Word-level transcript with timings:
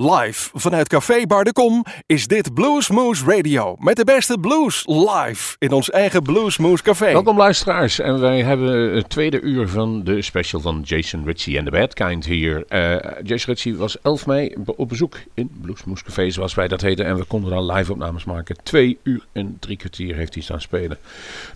Live 0.00 0.50
vanuit 0.52 0.88
Café 0.88 1.26
Bar 1.26 1.44
de 1.44 1.52
Kom 1.52 1.84
is 2.06 2.26
dit 2.26 2.54
Bluesmoose 2.54 3.24
Radio. 3.24 3.76
Met 3.78 3.96
de 3.96 4.04
beste 4.04 4.38
blues 4.38 4.84
live 4.86 5.56
in 5.58 5.72
ons 5.72 5.90
eigen 5.90 6.22
Bluesmoose 6.22 6.82
Café. 6.82 7.12
Welkom 7.12 7.36
luisteraars. 7.36 7.98
En 7.98 8.20
wij 8.20 8.42
hebben 8.42 8.94
het 8.94 9.08
tweede 9.08 9.40
uur 9.40 9.68
van 9.68 10.04
de 10.04 10.22
special 10.22 10.60
van 10.60 10.80
Jason 10.84 11.24
Ritchie 11.24 11.58
en 11.58 11.64
The 11.64 11.70
Bad 11.70 11.94
Kind 11.94 12.24
hier. 12.24 12.64
Uh, 12.68 12.96
Jason 13.22 13.52
Ritchie 13.54 13.76
was 13.76 14.00
11 14.00 14.26
mei 14.26 14.54
op 14.76 14.88
bezoek 14.88 15.16
in 15.34 15.50
Bluesmoose 15.60 16.04
Café 16.04 16.30
zoals 16.30 16.54
wij 16.54 16.68
dat 16.68 16.80
heten. 16.80 17.04
En 17.04 17.16
we 17.16 17.24
konden 17.24 17.50
daar 17.50 17.76
live 17.76 17.92
opnames 17.92 18.24
maken. 18.24 18.56
Twee 18.62 18.98
uur 19.02 19.24
en 19.32 19.56
drie 19.60 19.76
kwartier 19.76 20.14
heeft 20.14 20.34
hij 20.34 20.42
staan 20.42 20.60
spelen. 20.60 20.98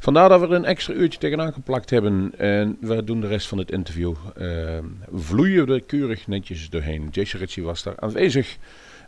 Vandaar 0.00 0.28
dat 0.28 0.40
we 0.40 0.46
er 0.46 0.52
een 0.52 0.64
extra 0.64 0.94
uurtje 0.94 1.18
tegenaan 1.18 1.52
geplakt 1.52 1.90
hebben. 1.90 2.32
En 2.38 2.76
we 2.80 3.04
doen 3.04 3.20
de 3.20 3.28
rest 3.28 3.46
van 3.46 3.58
het 3.58 3.70
interview. 3.70 4.14
Uh, 4.38 4.78
vloeien 5.14 5.66
we 5.66 5.80
keurig 5.80 6.26
netjes 6.26 6.70
doorheen. 6.70 7.08
Jason 7.10 7.40
Ritchie 7.40 7.62
was 7.62 7.82
daar 7.82 7.94
aanwezig 7.96 8.30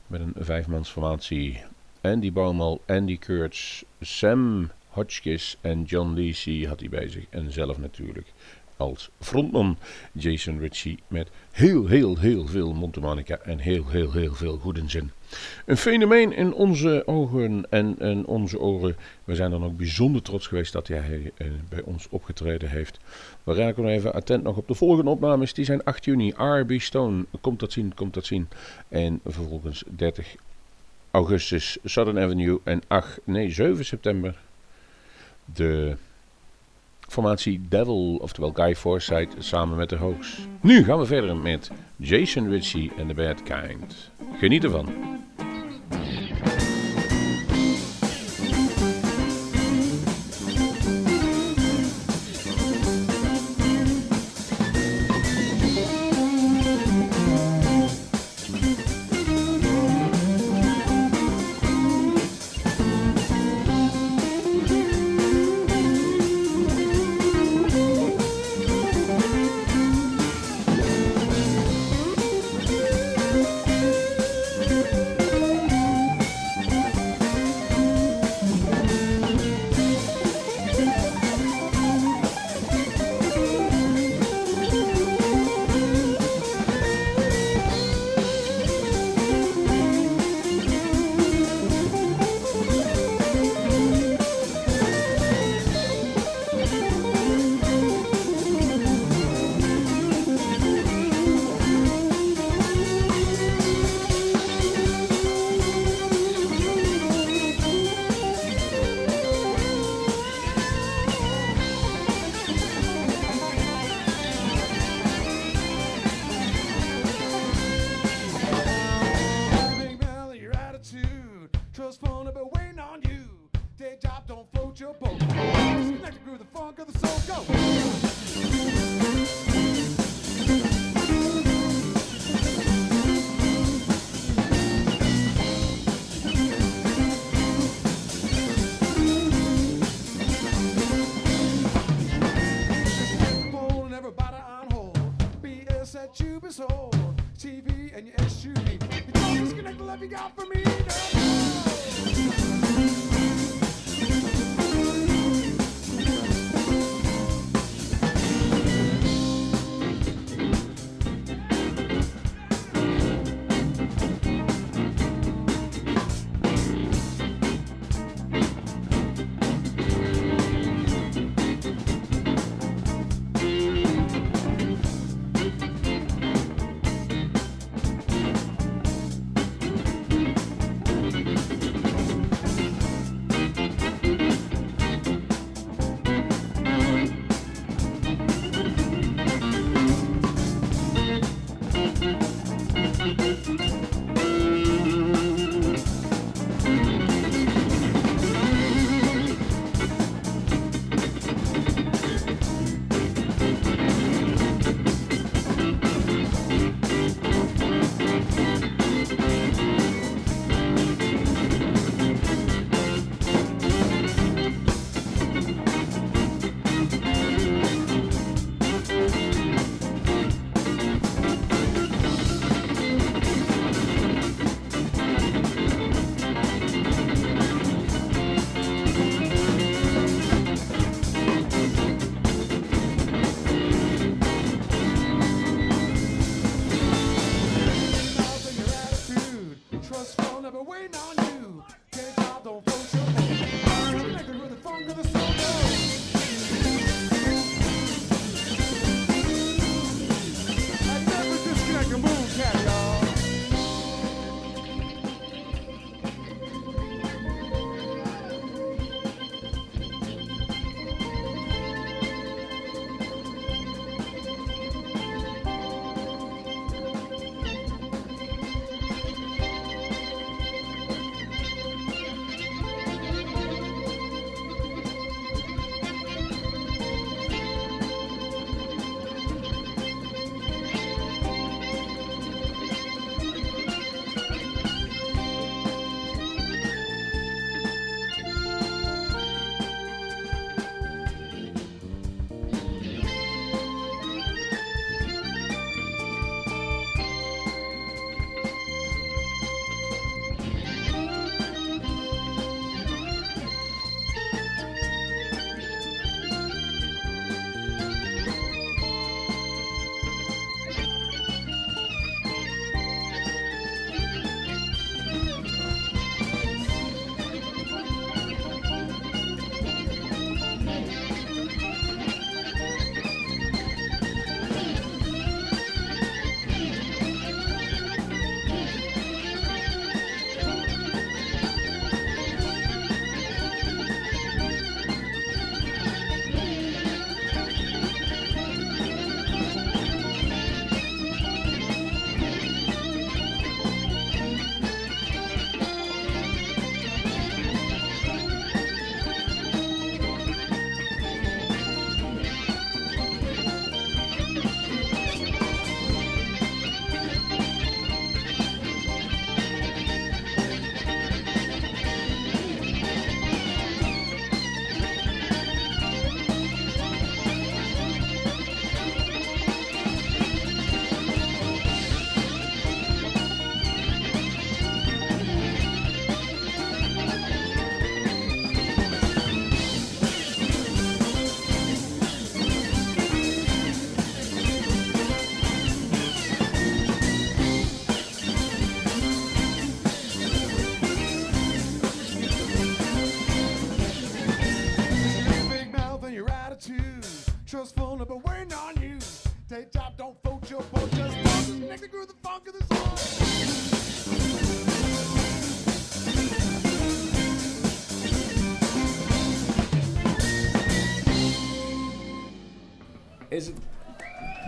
met 0.07 0.21
een 0.21 0.35
vijfmansformatie. 0.37 1.63
Andy 2.01 2.33
Baumal, 2.33 2.81
Andy 2.87 3.19
Kurtz, 3.19 3.83
Sam 4.01 4.71
Hotchkiss 4.89 5.57
en 5.61 5.83
John 5.83 6.21
Lacey 6.21 6.69
had 6.69 6.81
hij 6.81 6.89
zich. 7.09 7.25
En 7.31 7.53
zelf 7.53 7.79
natuurlijk 7.79 8.33
als 8.77 9.11
frontman 9.21 9.79
Jason 10.13 10.59
Ritchie 10.59 10.99
met 11.09 11.29
heel, 11.51 11.87
heel, 11.87 12.19
heel 12.19 12.47
veel 12.47 12.73
mondharmonica 12.73 13.39
en 13.39 13.59
heel, 13.59 13.89
heel, 13.89 14.13
heel 14.13 14.35
veel 14.35 14.61
zin. 14.87 15.11
Een 15.67 15.77
fenomeen 15.77 16.33
in 16.33 16.53
onze 16.53 17.03
ogen 17.07 17.67
en 17.71 17.99
in 17.99 18.27
onze 18.27 18.59
oren. 18.59 18.97
We 19.25 19.35
zijn 19.35 19.51
dan 19.51 19.65
ook 19.65 19.77
bijzonder 19.77 20.23
trots 20.23 20.47
geweest 20.47 20.73
dat 20.73 20.89
hij 20.89 21.33
eh, 21.37 21.47
bij 21.69 21.83
ons 21.83 22.09
opgetreden 22.11 22.71
heeft. 22.71 22.99
We 23.45 23.55
raken 23.55 23.87
even 23.87 24.13
attent 24.15 24.43
nog 24.43 24.57
op 24.57 24.69
de 24.69 24.75
volgende 24.75 25.11
opnames. 25.11 25.55
Die 25.55 25.65
zijn 25.65 25.85
8 25.85 26.05
juni. 26.05 26.31
R.B. 26.31 26.81
Stone. 26.81 27.25
Komt 27.41 27.61
dat 27.61 27.73
zien, 27.73 27.95
komt 27.95 28.15
dat 28.15 28.27
zien. 28.27 28.49
En 28.89 29.21
vervolgens 29.25 29.85
30 29.87 30.35
augustus 31.11 31.79
Southern 31.85 32.19
Avenue. 32.19 32.61
En 32.65 32.83
8, 32.87 33.21
nee 33.25 33.51
7 33.51 33.85
september 33.85 34.37
de 35.45 35.97
formatie 37.15 37.61
Devil, 37.69 38.19
oftewel 38.23 38.51
Guy 38.51 38.75
Forsyth, 38.75 39.35
samen 39.39 39.77
met 39.77 39.89
de 39.89 39.97
Hoax. 39.97 40.39
Nu 40.61 40.85
gaan 40.85 40.99
we 40.99 41.07
verder 41.07 41.37
met 41.37 41.71
Jason 41.97 42.49
Ritchie 42.49 42.93
en 42.99 43.07
The 43.07 43.15
Bad 43.15 43.43
Kind. 43.43 44.11
Geniet 44.39 44.65
ervan. 44.65 44.89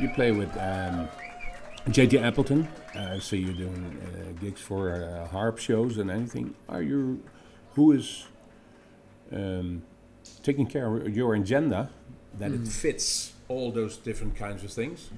You 0.01 0.09
play 0.11 0.33
with 0.33 0.51
um, 0.59 1.09
JJ 1.89 2.23
Appleton. 2.23 2.69
Uh, 2.95 3.19
so 3.21 3.37
you're 3.37 3.53
doing 3.53 4.01
uh, 4.03 4.41
gigs 4.41 4.61
for 4.61 4.93
uh, 5.05 5.27
harp 5.29 5.59
shows 5.59 5.99
and 5.99 6.11
anything. 6.11 6.55
Are 6.69 6.83
you? 6.83 7.23
Who 7.75 7.93
is 7.93 8.27
um, 9.33 9.83
taking 10.43 10.67
care 10.67 10.97
of 10.97 11.15
your 11.15 11.35
agenda 11.35 11.91
that 12.39 12.53
it 12.53 12.67
fits 12.67 13.35
all 13.49 13.71
those 13.71 13.97
different 13.99 14.35
kinds 14.37 14.65
of 14.65 14.71
things? 14.73 15.11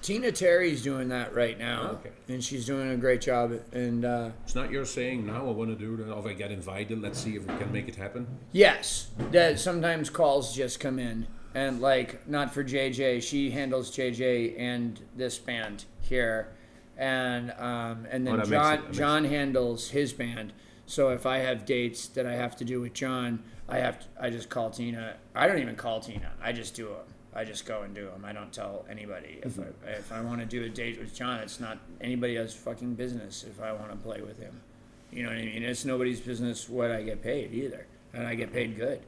Tina 0.00 0.30
Terry's 0.30 0.80
doing 0.84 1.08
that 1.08 1.34
right 1.34 1.58
now, 1.58 1.90
Okay. 1.94 2.10
and 2.28 2.42
she's 2.42 2.64
doing 2.64 2.88
a 2.90 2.96
great 2.96 3.20
job. 3.20 3.52
And 3.72 4.04
uh, 4.04 4.30
It's 4.44 4.54
not 4.54 4.70
your 4.70 4.84
saying 4.84 5.26
now. 5.26 5.48
I 5.48 5.50
want 5.50 5.70
to 5.70 5.74
do 5.76 5.96
that. 5.96 6.16
If 6.16 6.24
I 6.24 6.34
get 6.34 6.52
invited, 6.52 7.02
let's 7.02 7.18
see 7.18 7.34
if 7.34 7.42
we 7.44 7.58
can 7.58 7.72
make 7.72 7.88
it 7.88 7.96
happen. 7.96 8.28
yes, 8.52 9.08
that 9.32 9.58
sometimes 9.58 10.08
calls 10.08 10.54
just 10.54 10.78
come 10.78 11.00
in, 11.00 11.26
and 11.54 11.80
like 11.80 12.26
not 12.28 12.52
for 12.52 12.62
JJ, 12.64 13.22
she 13.22 13.50
handles 13.50 13.90
JJ 13.96 14.58
and 14.58 15.00
this 15.16 15.38
band 15.38 15.84
here, 16.00 16.48
and 16.96 17.52
um, 17.58 18.06
and 18.10 18.26
then 18.26 18.40
Oh, 18.40 18.44
John 18.44 18.46
it- 18.74 18.76
that 18.76 18.84
makes 18.86 18.98
John 18.98 19.24
handles 19.24 19.90
his 19.90 20.12
band. 20.12 20.52
So 20.86 21.10
if 21.10 21.26
I 21.26 21.38
have 21.38 21.66
dates 21.66 22.08
that 22.08 22.24
I 22.26 22.32
have 22.34 22.56
to 22.56 22.64
do 22.64 22.80
with 22.80 22.94
John, 22.94 23.42
I 23.68 23.78
have 23.78 23.98
to, 24.00 24.06
I 24.18 24.30
just 24.30 24.48
call 24.48 24.70
Tina. 24.70 25.16
I 25.34 25.46
don't 25.46 25.58
even 25.58 25.76
call 25.76 26.00
Tina. 26.00 26.32
I 26.42 26.52
just 26.52 26.74
do 26.74 26.86
them. 26.86 26.96
I 27.34 27.44
just 27.44 27.66
go 27.66 27.82
and 27.82 27.94
do 27.94 28.06
them. 28.06 28.24
I 28.24 28.32
don't 28.32 28.50
tell 28.52 28.86
anybody. 28.90 29.40
If 29.42 29.60
I 29.60 29.64
if 29.90 30.10
I 30.12 30.22
want 30.22 30.40
to 30.40 30.46
do 30.46 30.64
a 30.64 30.68
date 30.68 30.98
with 30.98 31.14
John, 31.14 31.40
it's 31.40 31.60
not 31.60 31.78
anybody 32.00 32.36
else's 32.38 32.56
fucking 32.58 32.94
business. 32.94 33.44
If 33.46 33.60
I 33.62 33.72
want 33.72 33.90
to 33.90 33.96
play 33.96 34.22
with 34.22 34.38
him, 34.40 34.60
you 35.12 35.22
know 35.22 35.28
what 35.28 35.38
I 35.38 35.44
mean. 35.44 35.62
It's 35.62 35.84
nobody's 35.84 36.20
business 36.20 36.68
what 36.70 36.90
I 36.90 37.02
get 37.02 37.22
paid 37.22 37.52
either, 37.52 37.86
and 38.14 38.26
I 38.26 38.34
get 38.34 38.50
paid 38.52 38.76
good, 38.76 39.00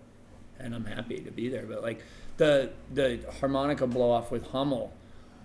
and 0.58 0.74
I'm 0.74 0.84
happy 0.84 1.18
to 1.20 1.30
be 1.30 1.48
there. 1.48 1.64
But 1.64 1.82
like 1.82 2.02
the 2.40 2.70
the 2.94 3.20
harmonica 3.38 3.86
blow 3.86 4.10
off 4.10 4.30
with 4.30 4.46
Hummel, 4.48 4.92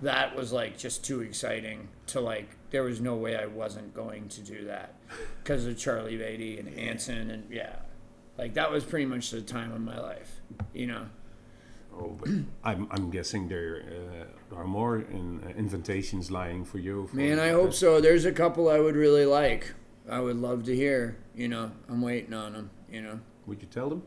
that 0.02 0.34
was 0.34 0.54
like 0.54 0.78
just 0.78 1.04
too 1.04 1.22
exciting 1.22 1.90
to 2.08 2.22
like. 2.22 2.48
There 2.72 2.84
was 2.84 3.02
no 3.02 3.16
way 3.16 3.36
I 3.36 3.46
wasn't 3.46 3.94
going 3.94 4.30
to 4.30 4.42
do 4.42 4.66
that 4.66 4.96
because 5.44 5.66
of 5.66 5.78
Charlie 5.78 6.18
Beatty 6.18 6.58
and 6.58 6.74
Anson 6.80 7.30
and 7.32 7.52
yeah, 7.52 7.76
like 8.38 8.54
that 8.54 8.72
was 8.72 8.86
pretty 8.86 9.06
much 9.06 9.30
the 9.32 9.42
time 9.42 9.74
of 9.74 9.82
my 9.82 10.00
life, 10.00 10.40
you 10.74 10.88
know. 10.88 11.08
Oh, 11.94 12.18
but 12.20 12.30
I'm, 12.64 12.88
I'm 12.92 13.10
guessing 13.10 13.50
there 13.50 13.84
uh, 14.52 14.56
are 14.56 14.66
more 14.66 15.00
in, 15.00 15.44
uh, 15.46 15.50
invitations 15.58 16.32
lying 16.32 16.64
for 16.64 16.78
you. 16.78 17.08
For 17.08 17.16
Man, 17.16 17.40
I 17.40 17.50
hope 17.50 17.74
so. 17.74 18.00
There's 18.00 18.26
a 18.26 18.32
couple 18.32 18.70
I 18.70 18.80
would 18.80 18.96
really 18.96 19.26
like. 19.26 19.74
I 20.10 20.20
would 20.20 20.38
love 20.38 20.64
to 20.66 20.76
hear. 20.76 21.18
You 21.36 21.50
know, 21.50 21.72
I'm 21.90 22.02
waiting 22.02 22.34
on 22.34 22.54
them. 22.54 22.70
You 22.90 23.02
know, 23.02 23.20
Would 23.48 23.62
you 23.62 23.68
tell 23.68 23.90
them? 23.90 24.04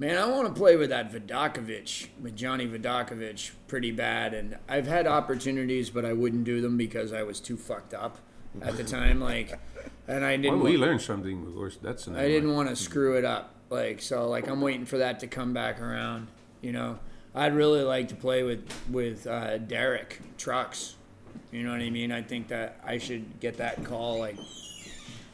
Man, 0.00 0.16
I 0.16 0.26
want 0.26 0.46
to 0.46 0.54
play 0.54 0.76
with 0.76 0.90
that 0.90 1.12
Vidacovich, 1.12 2.06
with 2.20 2.36
Johnny 2.36 2.66
Vidacovich, 2.68 3.50
pretty 3.66 3.90
bad. 3.90 4.32
And 4.32 4.56
I've 4.68 4.86
had 4.86 5.06
opportunities, 5.08 5.90
but 5.90 6.04
I 6.04 6.12
wouldn't 6.12 6.44
do 6.44 6.60
them 6.60 6.76
because 6.76 7.12
I 7.12 7.24
was 7.24 7.40
too 7.40 7.56
fucked 7.56 7.94
up 7.94 8.18
at 8.62 8.76
the 8.76 8.84
time. 8.84 9.20
Like, 9.20 9.58
and 10.06 10.24
I 10.24 10.32
Well, 10.34 10.42
didn't. 10.42 10.60
we 10.60 10.76
wa- 10.76 10.86
learned 10.86 11.02
something. 11.02 11.44
Of 11.48 11.54
course, 11.54 11.78
that's. 11.82 12.06
An 12.06 12.14
I 12.14 12.28
didn't 12.28 12.54
want 12.54 12.68
to 12.68 12.76
screw 12.76 13.16
it 13.16 13.24
up. 13.24 13.54
Like 13.70 14.00
so, 14.00 14.28
like 14.28 14.48
I'm 14.48 14.60
waiting 14.62 14.86
for 14.86 14.98
that 14.98 15.20
to 15.20 15.26
come 15.26 15.52
back 15.52 15.80
around. 15.80 16.28
You 16.62 16.72
know, 16.72 16.98
I'd 17.34 17.54
really 17.54 17.82
like 17.82 18.08
to 18.08 18.14
play 18.14 18.42
with 18.42 18.66
with 18.90 19.26
uh, 19.26 19.58
Derek 19.58 20.20
Trucks. 20.38 20.94
You 21.52 21.64
know 21.64 21.72
what 21.72 21.80
I 21.82 21.90
mean? 21.90 22.10
I 22.12 22.22
think 22.22 22.48
that 22.48 22.80
I 22.84 22.96
should 22.98 23.40
get 23.40 23.56
that 23.58 23.84
call 23.84 24.20
like 24.20 24.36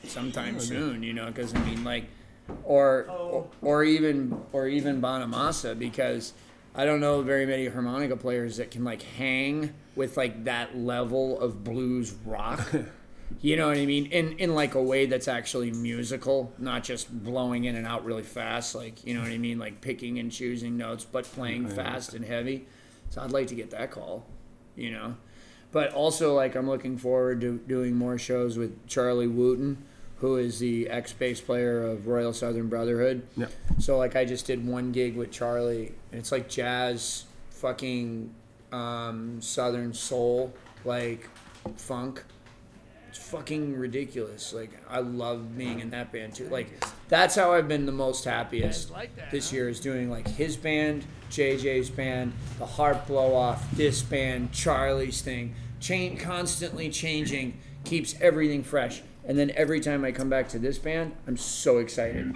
sometime 0.05 0.59
soon. 0.59 1.03
You 1.03 1.13
know, 1.13 1.27
because 1.27 1.55
I 1.55 1.59
mean, 1.65 1.85
like, 1.85 2.07
or, 2.65 3.07
or 3.09 3.49
or 3.63 3.85
even 3.85 4.41
or 4.53 4.67
even 4.69 5.01
Bonamassa 5.01 5.79
because 5.79 6.33
I 6.75 6.85
don't 6.85 7.01
know 7.01 7.23
very 7.23 7.47
many 7.47 7.67
harmonica 7.67 8.17
players 8.17 8.57
that 8.57 8.71
can 8.71 8.85
like 8.85 9.03
hang 9.03 9.75
with 9.95 10.17
like 10.17 10.45
that 10.45 10.77
level 10.77 11.41
of 11.41 11.65
blues 11.65 12.15
rock. 12.25 12.73
You 13.41 13.57
know 13.57 13.69
what 13.69 13.79
I 13.79 13.87
mean? 13.87 14.07
In 14.07 14.39
in 14.39 14.55
like 14.55 14.75
a 14.75 14.83
way 14.83 15.07
that's 15.07 15.29
actually 15.29 15.71
musical, 15.71 16.53
not 16.59 16.85
just 16.85 17.11
blowing 17.25 17.65
in 17.65 17.75
and 17.75 17.87
out 17.87 18.05
really 18.05 18.23
fast. 18.23 18.75
Like 18.75 19.05
you 19.05 19.15
know 19.15 19.21
what 19.21 19.31
I 19.31 19.39
mean? 19.39 19.59
Like 19.59 19.81
picking 19.81 20.19
and 20.19 20.31
choosing 20.31 20.77
notes, 20.77 21.05
but 21.05 21.25
playing 21.25 21.69
fast 21.69 22.15
and 22.15 22.25
heavy. 22.25 22.67
So 23.11 23.23
I'd 23.23 23.33
like 23.33 23.49
to 23.49 23.55
get 23.55 23.71
that 23.71 23.91
call. 23.91 24.25
You 24.77 24.93
know, 24.93 25.17
but 25.73 25.93
also 25.93 26.35
like 26.35 26.55
I'm 26.55 26.69
looking 26.69 26.97
forward 26.97 27.41
to 27.43 27.59
doing 27.59 27.97
more 27.97 28.19
shows 28.19 28.57
with 28.57 28.87
Charlie 28.87 29.27
Wooten, 29.27 29.85
who 30.19 30.37
is 30.37 30.59
the 30.59 30.89
ex 30.89 31.13
bass 31.13 31.41
player 31.41 31.85
of 31.87 32.07
Royal 32.07 32.33
Southern 32.33 32.69
Brotherhood. 32.69 33.27
Yeah. 33.37 33.47
So 33.79 33.99
like 33.99 34.17
I 34.17 34.25
just 34.25 34.47
did 34.47 34.67
one 34.67 34.93
gig 34.93 35.17
with 35.17 35.31
Charlie, 35.31 35.93
and 36.13 36.21
it's 36.21 36.33
like 36.33 36.49
jazz, 36.49 37.25
fucking 37.51 38.33
um, 38.73 39.41
Southern 39.41 39.93
soul, 39.93 40.53
like 40.85 41.29
funk. 41.77 42.25
It's 43.09 43.19
fucking 43.19 43.77
ridiculous. 43.77 44.53
Like 44.53 44.71
I 44.89 45.01
love 45.01 45.57
being 45.57 45.81
in 45.81 45.91
that 45.91 46.11
band 46.11 46.35
too. 46.35 46.49
Like 46.49 46.69
that's 47.09 47.35
how 47.35 47.53
I've 47.53 47.69
been 47.69 47.87
the 47.87 47.93
most 47.93 48.25
happiest 48.25 48.91
like 48.91 49.31
this 49.31 49.53
year 49.53 49.69
is 49.69 49.79
doing 49.79 50.11
like 50.11 50.27
his 50.27 50.57
band, 50.57 51.05
JJ's 51.31 51.91
band, 51.91 52.33
the 52.59 52.67
Heart 52.67 53.07
blow 53.07 53.35
off, 53.35 53.71
this 53.73 54.03
band, 54.03 54.53
Charlie's 54.53 55.23
thing, 55.23 55.55
chain 55.81 56.17
constantly 56.17 56.91
changing, 56.91 57.59
keeps 57.85 58.17
everything 58.21 58.63
fresh. 58.63 59.03
And 59.27 59.39
then 59.39 59.53
every 59.57 59.81
time 59.81 60.05
I 60.05 60.13
come 60.13 60.29
back 60.29 60.49
to 60.51 60.59
this 60.59 60.79
band, 60.79 61.17
I'm 61.27 61.37
so 61.37 61.79
excited. 61.79 62.35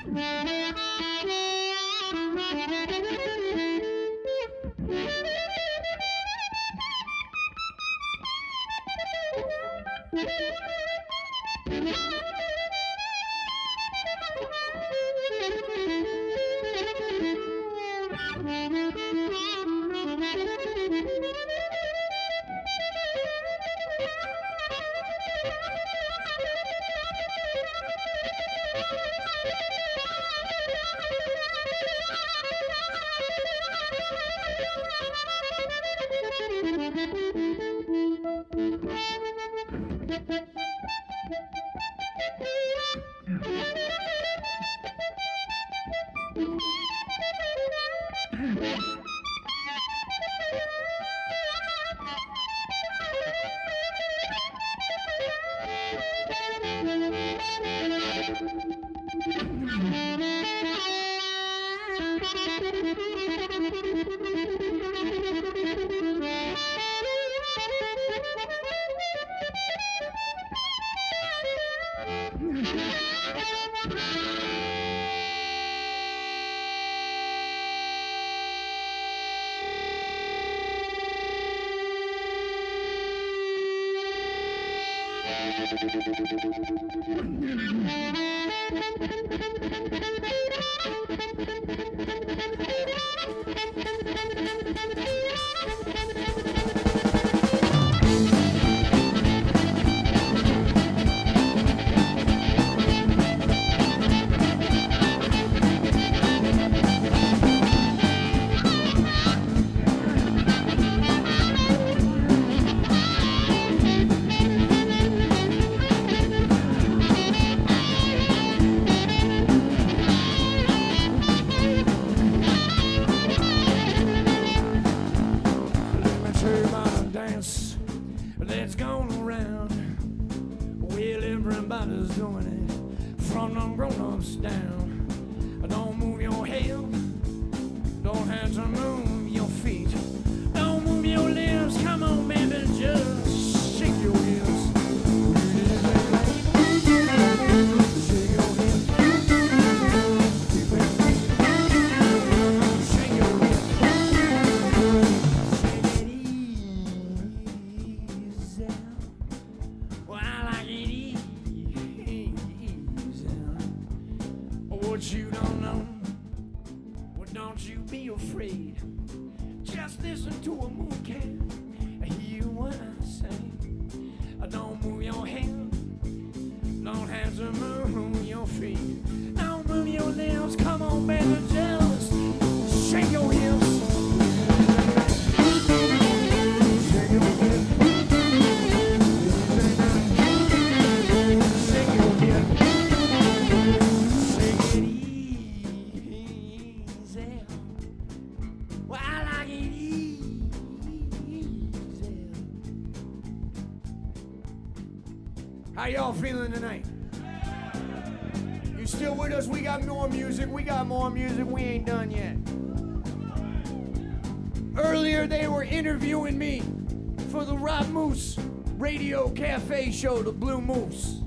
Cafe 219.30 219.90
show, 219.92 220.22
The 220.22 220.32
Blue 220.32 220.60
Moose. 220.60 221.20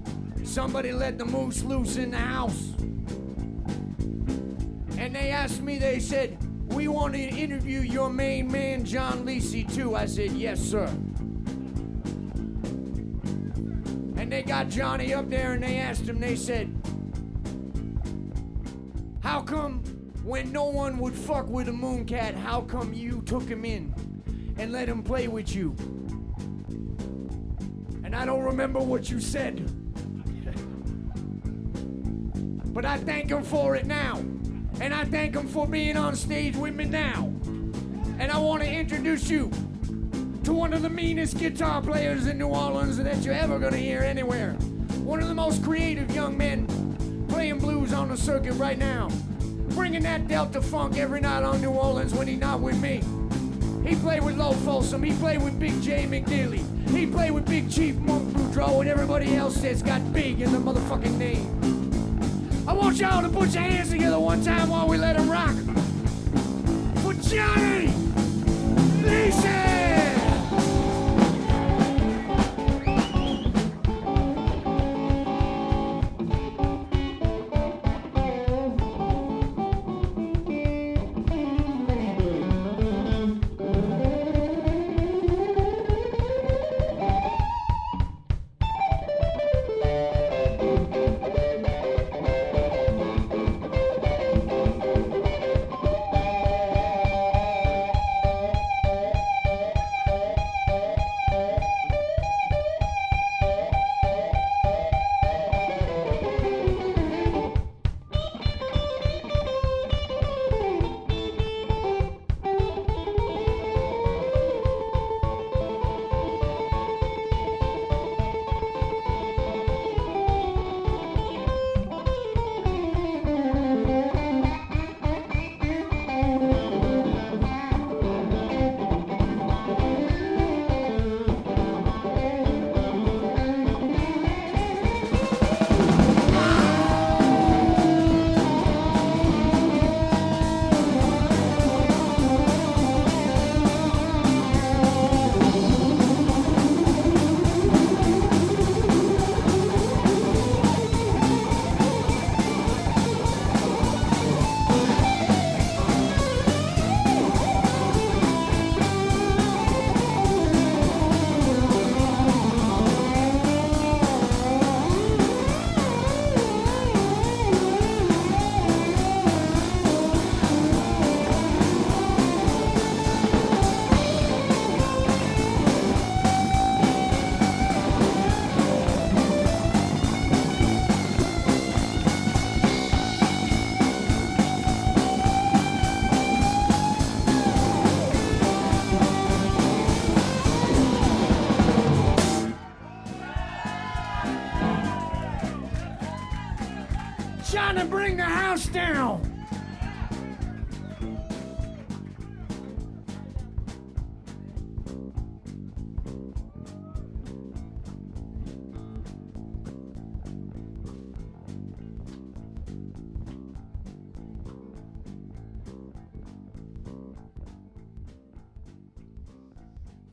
Somebody 0.44 0.92
let 0.92 1.18
the 1.18 1.26
moose 1.26 1.64
loose 1.64 1.98
in 1.98 2.12
the 2.12 2.18
house. 2.18 2.74
And 4.98 5.16
they 5.16 5.32
asked 5.32 5.62
me, 5.62 5.78
they 5.78 6.00
said, 6.00 6.38
We 6.74 6.88
want 6.88 7.14
to 7.14 7.20
interview 7.20 7.82
your 7.82 8.10
main 8.10 8.52
man, 8.52 8.86
John 8.86 9.26
Lisi, 9.26 9.64
too. 9.74 9.96
I 9.96 10.06
said, 10.06 10.32
Yes, 10.32 10.60
sir. 10.60 10.88
And 14.18 14.32
they 14.32 14.44
got 14.44 14.70
Johnny 14.70 15.14
up 15.14 15.30
there 15.30 15.54
and 15.54 15.64
they 15.64 15.78
asked 15.78 16.04
him, 16.04 16.20
they 16.20 16.36
said, 16.36 16.76
How 19.22 19.42
come 19.42 19.84
when 20.24 20.52
no 20.52 20.66
one 20.66 21.00
would 21.00 21.16
fuck 21.16 21.48
with 21.48 21.68
a 21.68 21.74
moon 21.74 22.06
cat, 22.06 22.36
how 22.36 22.62
come 22.62 22.94
you 22.94 23.24
took 23.26 23.44
him 23.44 23.66
in 23.66 23.94
and 24.58 24.72
let 24.72 24.88
him 24.88 25.02
play 25.02 25.28
with 25.28 25.56
you? 25.56 25.76
And 28.12 28.20
I 28.20 28.26
don't 28.26 28.44
remember 28.44 28.80
what 28.80 29.10
you 29.10 29.22
said. 29.22 29.72
But 32.74 32.84
I 32.84 32.98
thank 32.98 33.30
him 33.30 33.42
for 33.42 33.78
it 33.78 33.86
now. 33.86 34.18
And 34.82 34.94
I 34.94 35.06
thank 35.06 35.34
him 35.34 35.48
for 35.48 35.66
being 35.66 35.96
on 35.96 36.18
stage 36.18 36.58
with 36.58 36.76
me 36.76 36.84
now. 36.84 37.34
And 38.20 38.30
I 38.30 38.38
want 38.38 38.64
to 38.64 38.70
introduce 38.70 39.30
you 39.30 39.50
to 40.44 40.52
one 40.52 40.74
of 40.74 40.82
the 40.82 40.90
meanest 40.90 41.38
guitar 41.38 41.82
players 41.82 42.28
in 42.28 42.38
New 42.38 42.50
Orleans 42.50 42.98
that 42.98 43.24
you're 43.24 43.34
ever 43.34 43.58
going 43.58 43.72
to 43.72 43.80
hear 43.80 44.02
anywhere. 44.02 44.56
One 45.06 45.22
of 45.22 45.30
the 45.30 45.34
most 45.34 45.64
creative 45.64 46.14
young 46.14 46.38
men 46.38 46.68
playing 47.30 47.60
blues 47.60 47.94
on 47.94 48.10
the 48.10 48.18
circuit 48.18 48.56
right 48.56 48.78
now. 48.78 49.08
Bringing 49.70 50.04
that 50.04 50.28
Delta 50.28 50.62
funk 50.62 50.98
every 50.98 51.22
night 51.22 51.44
on 51.44 51.62
New 51.62 51.72
Orleans 51.72 52.14
when 52.14 52.28
he's 52.28 52.42
not 52.42 52.60
with 52.60 52.78
me. 52.82 53.02
He 53.88 53.96
played 53.96 54.22
with 54.22 54.38
Low 54.38 54.52
Folsom. 54.52 55.02
He 55.02 55.14
played 55.14 55.42
with 55.42 55.58
Big 55.58 55.82
Jay 55.82 56.06
McNeely. 56.06 56.81
He 56.96 57.08
played 57.08 57.32
with 57.32 57.48
Big 57.48 57.72
Chief 57.72 57.96
Monk 57.98 58.30
Boudreaux 58.34 58.82
and 58.82 58.90
everybody 58.90 59.36
else 59.36 59.56
that's 59.56 59.82
got 59.82 60.14
big 60.14 60.42
in 60.42 60.52
the 60.52 60.60
motherfucking 60.60 61.18
name. 61.18 61.48
I 62.68 62.74
want 62.74 62.98
y'all 62.98 63.22
to 63.22 63.30
put 63.30 63.50
your 63.54 63.64
hands 63.64 63.90
together 63.90 64.20
one 64.20 64.44
time 64.44 64.70
while 64.70 64.88
we 64.88 64.98
let 64.98 65.16
him 65.16 65.30
rock. 65.30 65.56
For 67.02 67.14
Johnny 67.14 67.88
Lisi! 69.04 69.71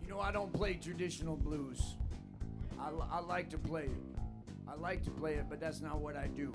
Know, 0.09 0.21
I 0.21 0.33
don't 0.33 0.53
play 0.53 0.75
traditional 0.75 1.37
blues. 1.37 1.97
I, 2.81 2.90
I 3.11 3.21
like 3.21 3.51
to 3.51 3.59
play 3.59 3.85
it. 3.85 4.18
I 4.66 4.75
like 4.75 5.03
to 5.05 5.11
play 5.11 5.35
it, 5.35 5.47
but 5.49 5.61
that's 5.61 5.81
not 5.81 6.01
what 6.01 6.16
I 6.16 6.27
do. 6.29 6.55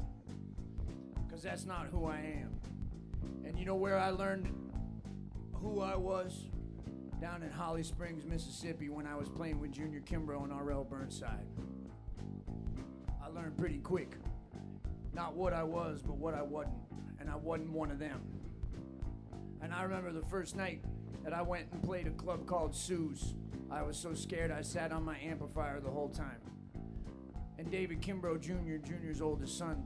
Because 1.25 1.43
that's 1.43 1.65
not 1.65 1.87
who 1.87 2.05
I 2.05 2.17
am. 2.17 2.59
And 3.45 3.57
you 3.57 3.65
know 3.65 3.75
where 3.75 3.97
I 3.97 4.09
learned 4.09 4.47
who 5.53 5.81
I 5.81 5.95
was? 5.95 6.47
Down 7.21 7.41
in 7.41 7.51
Holly 7.51 7.83
Springs, 7.83 8.25
Mississippi, 8.25 8.89
when 8.89 9.07
I 9.07 9.15
was 9.15 9.29
playing 9.29 9.59
with 9.59 9.71
Junior 9.71 10.01
Kimbrough 10.01 10.43
and 10.43 10.51
R.L. 10.51 10.83
Burnside. 10.83 11.47
I 13.23 13.29
learned 13.29 13.57
pretty 13.57 13.77
quick. 13.77 14.15
Not 15.13 15.33
what 15.35 15.53
I 15.53 15.63
was, 15.63 16.01
but 16.01 16.17
what 16.17 16.33
I 16.33 16.41
wasn't. 16.41 16.75
And 17.19 17.29
I 17.29 17.35
wasn't 17.35 17.71
one 17.71 17.91
of 17.91 17.99
them. 17.99 18.21
And 19.61 19.73
I 19.73 19.83
remember 19.83 20.11
the 20.11 20.25
first 20.27 20.55
night 20.55 20.83
that 21.23 21.33
I 21.33 21.41
went 21.41 21.67
and 21.71 21.81
played 21.81 22.07
a 22.07 22.11
club 22.11 22.45
called 22.45 22.75
Sue's. 22.75 23.33
I 23.71 23.81
was 23.81 23.97
so 23.97 24.13
scared 24.13 24.51
I 24.51 24.61
sat 24.61 24.91
on 24.91 25.03
my 25.03 25.17
amplifier 25.19 25.79
the 25.79 25.89
whole 25.89 26.09
time. 26.09 26.41
And 27.57 27.71
David 27.71 28.01
Kimbrough 28.01 28.41
Jr., 28.41 28.85
Junior's 28.85 29.21
oldest 29.21 29.57
son, 29.57 29.85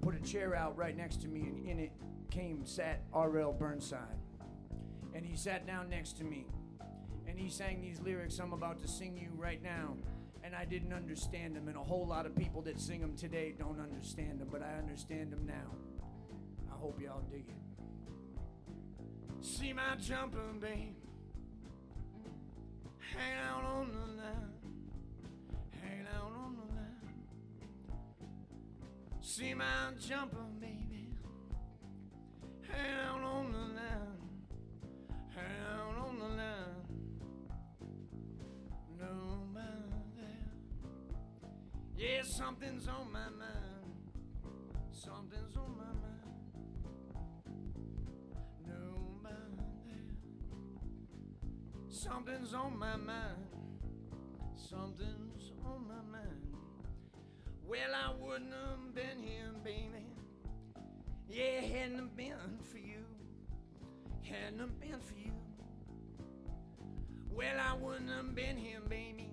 put 0.00 0.16
a 0.16 0.20
chair 0.20 0.54
out 0.54 0.76
right 0.76 0.96
next 0.96 1.22
to 1.22 1.28
me, 1.28 1.42
and 1.42 1.66
in 1.66 1.78
it 1.78 1.92
came, 2.30 2.66
sat 2.66 3.02
R.L. 3.12 3.52
Burnside. 3.52 4.18
And 5.14 5.24
he 5.24 5.36
sat 5.36 5.66
down 5.66 5.88
next 5.88 6.16
to 6.18 6.24
me, 6.24 6.46
and 7.26 7.38
he 7.38 7.48
sang 7.48 7.80
these 7.80 8.00
lyrics 8.00 8.38
I'm 8.38 8.52
about 8.52 8.80
to 8.80 8.88
sing 8.88 9.16
you 9.16 9.30
right 9.36 9.62
now. 9.62 9.96
And 10.44 10.56
I 10.56 10.64
didn't 10.64 10.92
understand 10.92 11.54
them, 11.54 11.68
and 11.68 11.76
a 11.76 11.82
whole 11.82 12.04
lot 12.04 12.26
of 12.26 12.34
people 12.34 12.62
that 12.62 12.80
sing 12.80 13.00
them 13.00 13.16
today 13.16 13.54
don't 13.56 13.80
understand 13.80 14.40
them, 14.40 14.48
but 14.50 14.60
I 14.60 14.76
understand 14.76 15.30
them 15.30 15.46
now. 15.46 15.76
I 16.68 16.74
hope 16.74 17.00
y'all 17.00 17.22
dig 17.30 17.44
it. 17.48 17.71
See 19.42 19.72
my 19.72 19.96
jumping 20.00 20.60
babe, 20.60 20.94
hang 23.12 23.38
out 23.50 23.64
on 23.64 23.88
the 23.88 24.06
line, 24.22 24.52
hang 25.80 26.06
out 26.14 26.32
on 26.32 26.56
the 26.56 26.66
line. 26.76 27.10
See 29.20 29.52
my 29.54 29.92
jumping 29.98 30.58
baby, 30.60 31.08
hang 32.70 32.94
out 33.04 33.22
on 33.22 33.52
the 33.52 33.58
line, 33.58 34.20
hang 35.34 35.60
out 35.76 35.96
on 36.06 36.18
the 36.20 36.28
line. 36.28 36.86
No 38.98 39.48
there, 40.16 40.52
yeah, 41.96 42.22
something's 42.22 42.86
on 42.86 43.10
my 43.12 43.28
mind, 43.28 44.12
something's 44.92 45.56
on 45.56 45.76
my 45.76 45.84
mind. 45.84 46.01
Something's 52.02 52.52
on 52.52 52.76
my 52.80 52.96
mind. 52.96 53.46
Something's 54.56 55.52
on 55.64 55.86
my 55.86 56.18
mind. 56.18 56.56
Well, 57.64 57.94
I 57.94 58.12
wouldn't 58.20 58.52
have 58.52 58.92
been 58.92 59.22
here, 59.22 59.52
baby. 59.62 60.08
Yeah, 61.28 61.60
hadn't 61.60 61.98
have 61.98 62.16
been 62.16 62.58
for 62.72 62.78
you. 62.78 63.04
Hadn't 64.24 64.58
have 64.58 64.80
been 64.80 64.98
for 64.98 65.14
you. 65.16 65.30
Well, 67.30 67.56
I 67.60 67.76
wouldn't 67.76 68.10
have 68.10 68.34
been 68.34 68.56
here, 68.56 68.80
baby. 68.88 69.30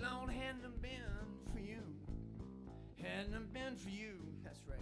Lord, 0.00 0.30
hadn't 0.30 0.62
have 0.62 0.80
been 0.80 1.02
for 1.52 1.60
you. 1.60 1.82
Hadn't 2.96 3.34
have 3.34 3.52
been 3.52 3.76
for 3.76 3.90
you. 3.90 4.14
That's 4.42 4.60
right. 4.66 4.78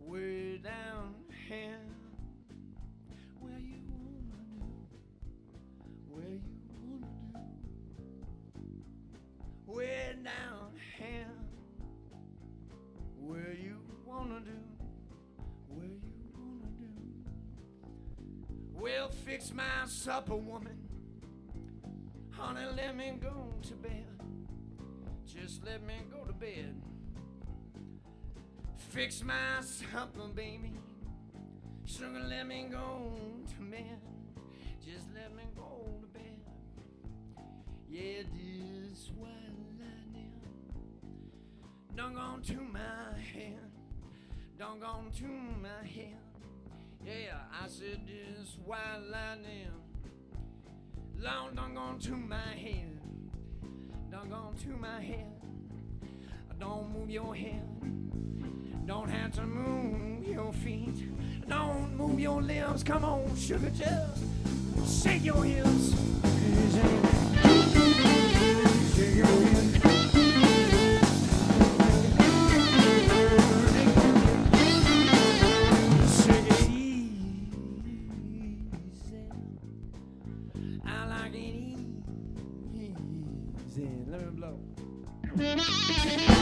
Way 0.00 0.58
down 0.58 1.14
here, 1.46 1.78
do. 10.22 10.24
Down 10.24 10.72
here, 10.98 11.26
where 13.18 13.52
you 13.52 13.76
wanna 14.04 14.40
do, 14.40 14.52
where 15.68 15.86
you 15.86 16.12
wanna 16.34 16.70
do. 16.78 16.88
Well, 18.72 19.10
fix 19.10 19.52
my 19.52 19.86
supper, 19.86 20.36
woman. 20.36 20.78
Honey, 22.30 22.66
let 22.76 22.96
me 22.96 23.18
go 23.20 23.54
to 23.62 23.74
bed. 23.74 24.06
Just 25.26 25.64
let 25.64 25.82
me 25.86 25.94
go 26.10 26.24
to 26.24 26.32
bed. 26.32 26.80
Fix 28.90 29.22
my 29.22 29.60
supper, 29.60 30.28
baby. 30.34 30.72
Sugar, 31.84 32.20
let 32.26 32.46
me 32.46 32.66
go 32.70 33.12
to 33.48 33.64
bed. 33.70 34.00
Just 34.84 35.06
let 35.14 35.34
me 35.36 35.44
go 35.56 35.86
to 36.00 36.06
bed. 36.08 36.40
Yeah, 37.88 38.22
this 38.32 39.10
lightning 39.20 39.69
done 41.96 42.14
gone 42.14 42.42
to 42.42 42.60
my 42.60 43.18
head. 43.32 43.58
Gone 44.58 44.80
to 45.18 45.24
my 45.24 45.86
head. 45.86 46.18
Yeah, 47.04 47.38
I 47.62 47.68
said 47.68 48.00
this 48.06 48.56
white 48.64 49.00
lightning 49.10 49.68
long 51.18 51.54
done 51.54 51.74
gone 51.74 51.98
to 51.98 52.12
my 52.12 52.36
head. 52.36 52.98
Gone 54.10 54.28
to 54.62 54.68
my 54.70 55.00
head. 55.00 55.26
Don't 56.58 56.92
move 56.92 57.10
your 57.10 57.34
head. 57.34 57.66
Don't 58.86 59.08
have 59.08 59.32
to 59.36 59.42
move 59.42 60.26
your 60.26 60.52
feet. 60.52 61.48
Don't 61.48 61.96
move 61.96 62.20
your 62.20 62.42
lips. 62.42 62.82
Come 62.82 63.04
on, 63.04 63.34
sugar, 63.36 63.70
just 63.70 65.02
shake 65.02 65.24
your 65.24 65.44
hips. 65.44 65.94
Shake 68.94 69.16
your 69.16 69.26
hips. 69.26 69.79
Let 84.10 84.22
me 84.22 84.30
blow. 85.36 86.39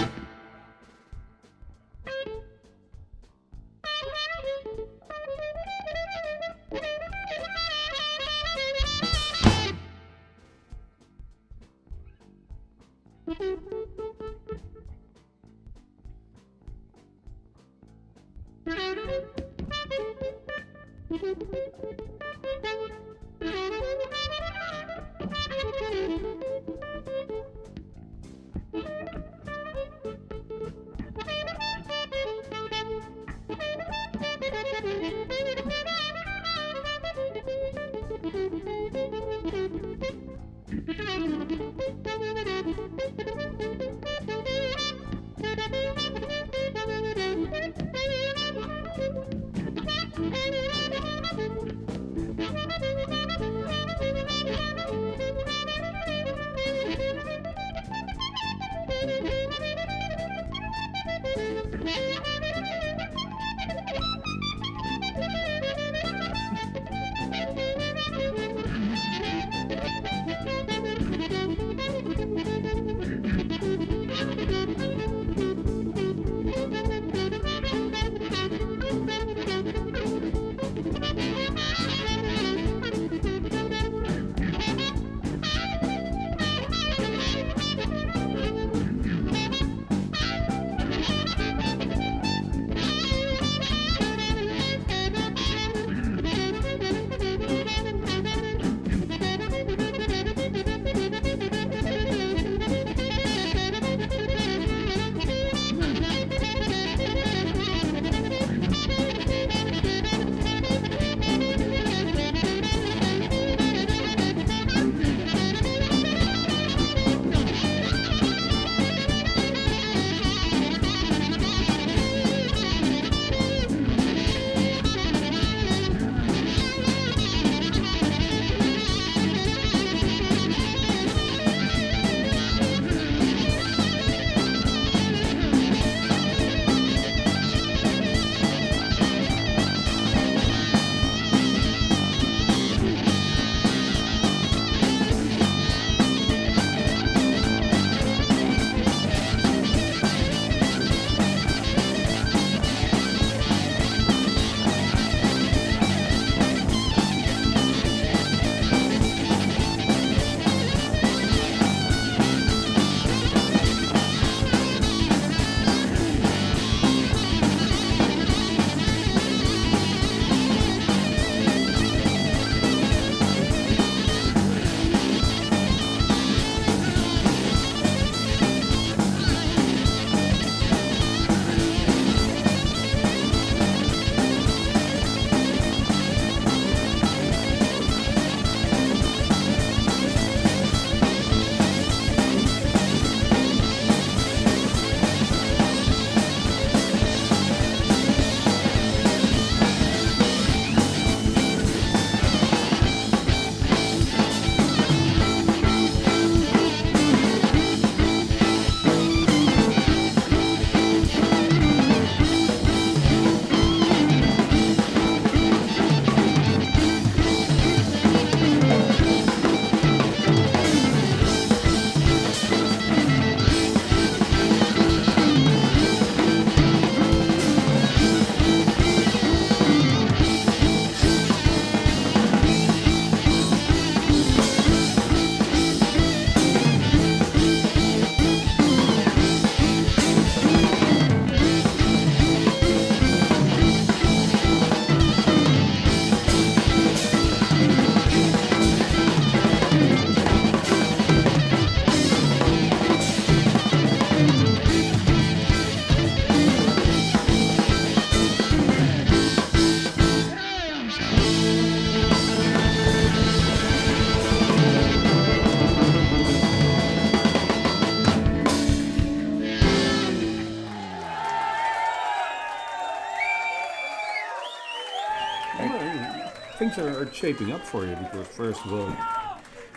Things 276.59 276.79
are, 276.79 277.03
are 277.03 277.13
shaping 277.13 277.53
up 277.53 277.65
for 277.65 277.85
you 277.85 277.97
because 277.97 278.27
first 278.29 278.65
of 278.65 278.73
all, 278.73 278.93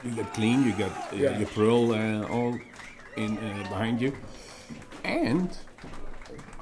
you 0.04 0.12
get 0.12 0.34
clean, 0.34 0.64
you 0.64 0.74
got 0.74 0.92
uh, 0.92 1.16
Yeah. 1.16 1.38
your 1.38 1.48
pearl 1.48 1.92
uh, 1.92 2.28
all 2.28 2.58
in 3.18 3.38
uh, 3.38 3.64
behind 3.70 4.02
you, 4.02 4.14
and 5.04 5.50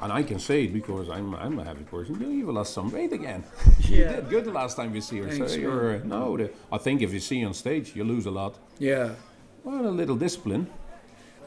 and 0.02 0.12
I 0.14 0.24
can 0.24 0.40
say 0.40 0.64
it 0.66 0.74
because 0.74 1.10
I'm 1.10 1.36
I'm 1.36 1.60
a 1.60 1.64
happy 1.64 1.84
person. 1.84 2.20
You 2.20 2.30
you've 2.30 2.50
lost 2.50 2.74
some 2.74 2.92
weight 2.92 3.14
again. 3.14 3.44
you 3.80 4.06
did 4.06 4.30
good 4.30 4.46
the 4.46 4.52
last 4.52 4.76
time 4.78 4.92
we 4.92 5.02
see 5.02 5.18
you. 5.18 5.26
Thanks, 5.30 5.38
so 5.54 5.58
man. 5.58 5.62
you're 5.62 5.96
uh, 5.96 6.02
no. 6.04 6.38
The, 6.38 6.52
I 6.72 6.78
think 6.78 7.02
if 7.02 7.14
you 7.14 7.20
see 7.20 7.44
on 7.46 7.54
stage, 7.54 7.96
you 7.96 8.04
lose 8.04 8.26
a 8.26 8.32
lot. 8.32 8.58
Yeah, 8.80 9.10
Well, 9.64 9.86
a 9.88 9.92
little 10.02 10.16
discipline. 10.18 10.68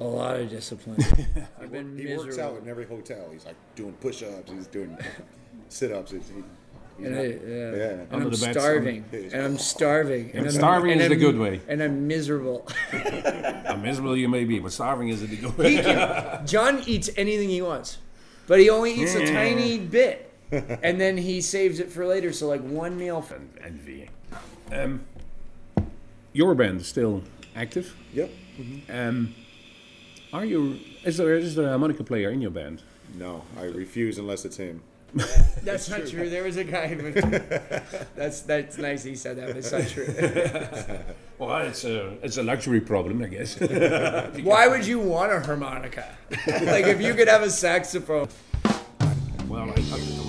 a 0.01 0.05
lot 0.05 0.41
of 0.41 0.49
discipline. 0.51 0.99
I've 1.61 1.71
been 1.73 1.97
He 1.99 2.17
works 2.17 2.39
out 2.39 2.57
in 2.63 2.69
every 2.69 2.87
hotel. 2.87 3.29
He's 3.33 3.45
like 3.47 3.57
doing 3.75 3.93
push-ups. 4.01 4.51
He's 4.51 4.67
doing 4.67 4.97
sit-ups. 5.69 6.11
He's, 6.13 6.29
he, 6.29 6.43
he's 6.99 7.07
And, 7.07 7.15
not- 7.15 7.23
I, 7.23 7.27
yeah. 7.27 7.31
yeah. 7.31 7.89
and 7.91 8.13
Under 8.13 8.25
I'm 8.27 8.31
bed, 8.31 8.53
starving, 8.53 9.05
and 9.13 9.35
I'm 9.43 9.59
starving, 9.59 10.31
and, 10.35 10.47
I'm, 10.47 10.51
starving 10.53 10.93
and 10.93 11.01
is 11.03 11.09
the 11.09 11.15
I'm- 11.15 11.21
good 11.21 11.39
way. 11.39 11.61
and 11.69 11.83
I'm 11.83 12.07
miserable. 12.07 12.67
How 12.91 13.77
miserable 13.77 14.17
you 14.17 14.29
may 14.29 14.45
be, 14.45 14.59
but 14.59 14.73
starving 14.73 15.09
is 15.09 15.23
a 15.23 15.27
good 15.27 15.57
way. 15.57 15.77
He 15.77 15.83
can, 15.83 16.47
John 16.47 16.83
eats 16.87 17.11
anything 17.17 17.49
he 17.49 17.63
wants, 17.63 17.99
but 18.47 18.59
he 18.61 18.71
only 18.71 18.93
eats 18.95 19.15
a 19.15 19.27
tiny 19.27 19.79
bit, 19.79 20.33
and 20.51 21.01
then 21.01 21.17
he 21.17 21.41
saves 21.41 21.81
it 21.81 21.91
for 21.91 22.07
later. 22.07 22.33
So 22.33 22.49
like 22.49 22.63
one 22.63 22.97
meal. 22.99 23.23
For, 23.23 23.41
Envy. 23.63 24.09
Um, 24.71 25.05
your 26.33 26.55
band 26.55 26.81
is 26.81 26.87
still 26.89 27.23
active. 27.55 27.95
Yep. 28.15 28.31
Um, 28.91 29.35
are 30.33 30.45
you? 30.45 30.79
Is 31.05 31.17
there 31.19 31.35
is 31.35 31.55
there 31.55 31.67
a 31.67 31.71
harmonica 31.71 32.05
player 32.05 32.31
in 32.31 32.41
your 32.41 32.51
band? 32.51 32.83
No, 33.15 33.43
I 33.59 33.65
refuse 33.65 34.17
unless 34.19 34.45
it's 34.47 34.57
him. 34.57 34.83
that's 35.63 35.91
not 35.91 36.07
true. 36.07 36.31
There 36.31 36.43
was 36.43 36.57
a 36.57 36.65
guy. 36.65 36.95
With, 36.95 37.15
that's 38.17 38.41
that's 38.43 38.79
nice. 38.79 39.05
He 39.05 39.15
said 39.15 39.37
that, 39.37 39.49
but 39.49 39.57
it's 39.57 39.73
not 39.73 39.89
true. 39.89 40.07
Well, 41.39 41.67
it's 41.67 41.83
a 41.83 42.11
it's 42.23 42.37
a 42.37 42.43
luxury 42.45 42.81
problem, 42.81 43.21
I 43.21 43.27
guess. 43.27 43.59
Why 44.45 44.69
would 44.69 44.87
you 44.87 45.01
want 45.01 45.33
a 45.33 45.41
harmonica? 45.41 46.17
like 46.47 46.87
if 46.87 47.01
you 47.01 47.15
could 47.15 47.27
have 47.27 47.43
a 47.43 47.51
saxophone. 47.51 48.29
well, 49.49 49.69
I, 49.69 49.73
I, 49.73 50.22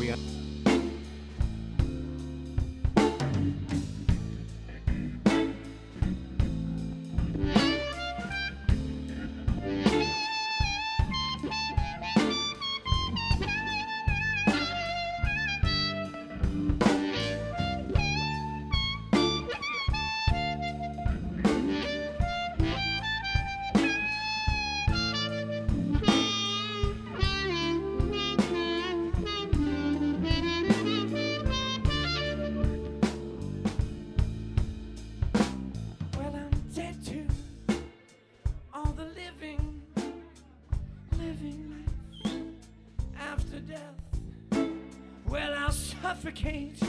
suffocate 46.24 46.80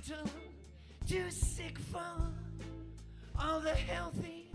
hospital, 0.00 0.30
too 1.06 1.30
sick 1.30 1.78
for 1.78 2.00
all 3.38 3.60
the 3.60 3.70
healthy, 3.70 4.50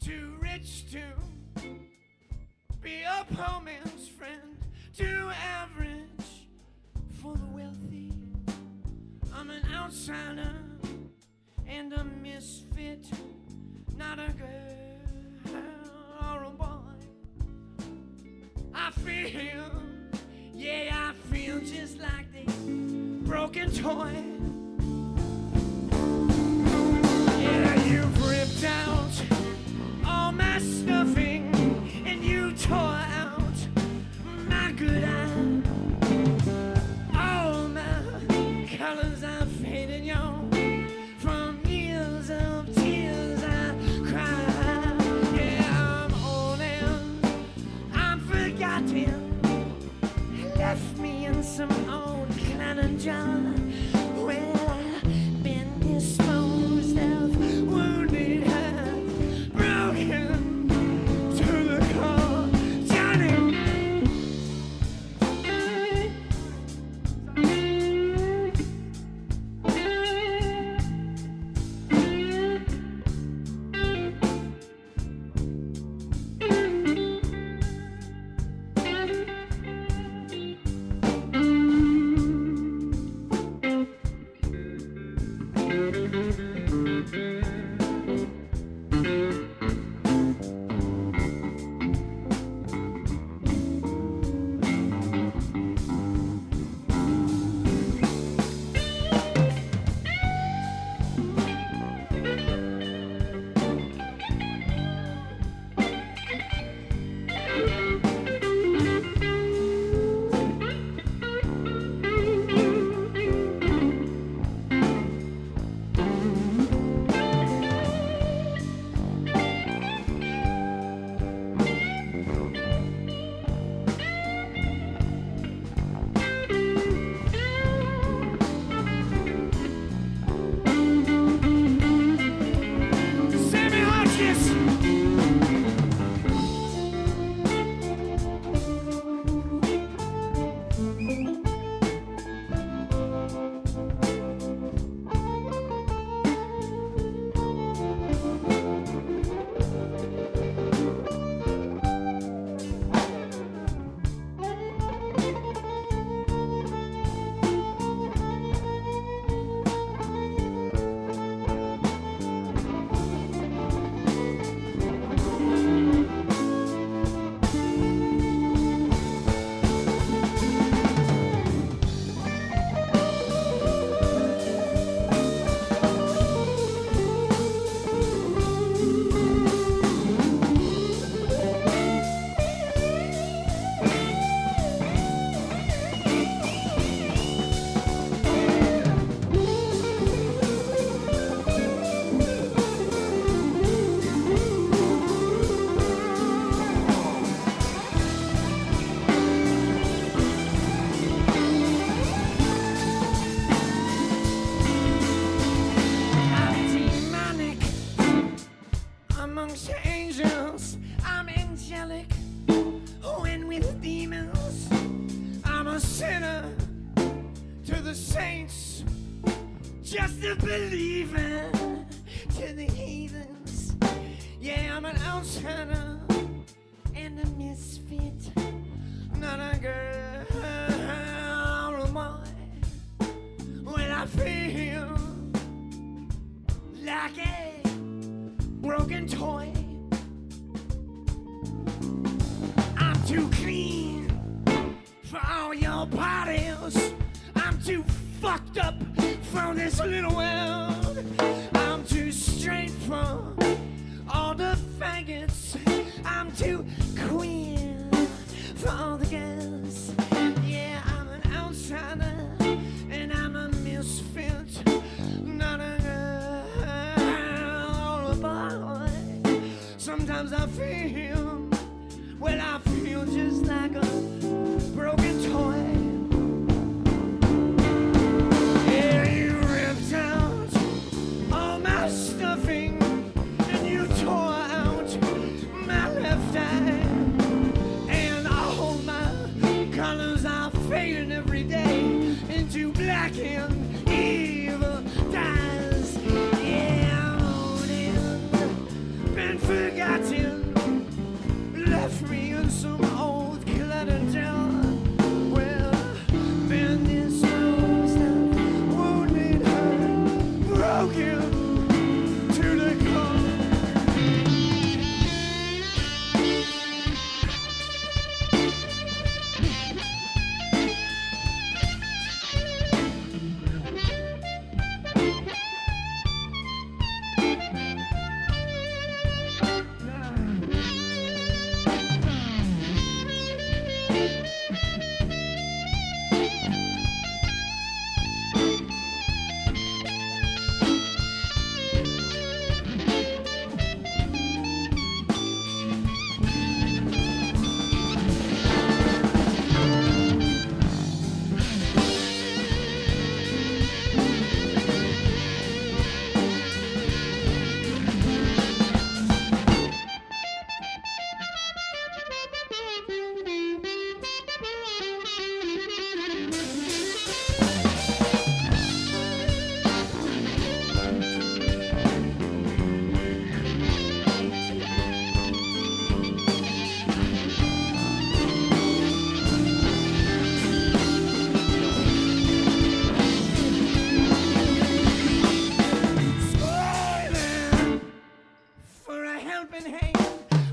too 0.00 0.36
rich 0.40 0.90
to 0.90 1.02
be 2.80 3.02
a 3.02 3.24
poor 3.34 3.60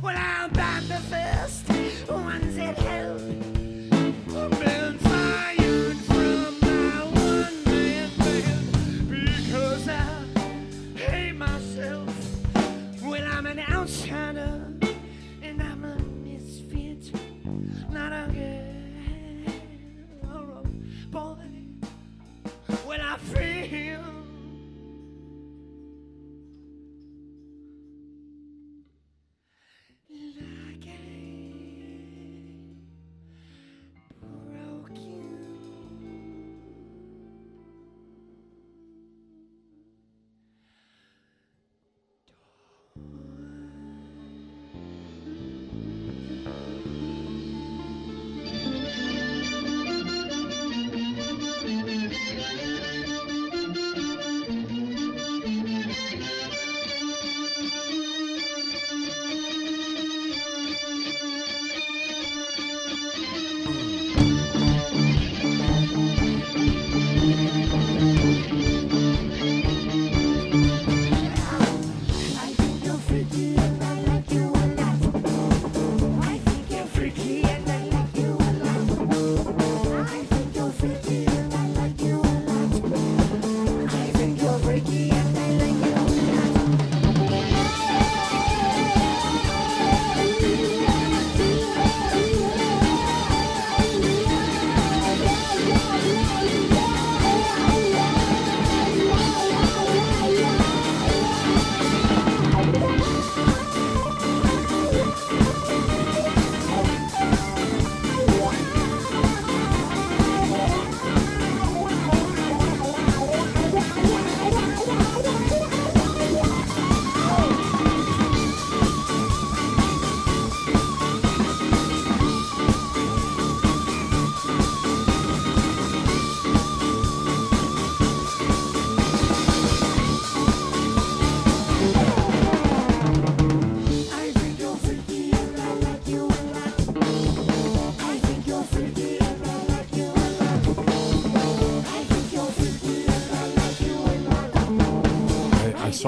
when 0.02 0.16
I'm 0.18 0.50
back 0.52 0.82
to 0.88 0.97
fill. 0.97 1.38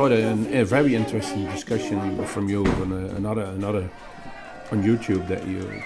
An, 0.07 0.51
a 0.53 0.65
very 0.65 0.95
interesting 0.95 1.45
discussion 1.45 2.25
from 2.25 2.49
you 2.49 2.65
on 2.65 2.91
a, 2.91 3.05
another 3.15 3.43
another 3.43 3.89
on 4.71 4.81
YouTube 4.81 5.27
that 5.27 5.45
you 5.45 5.83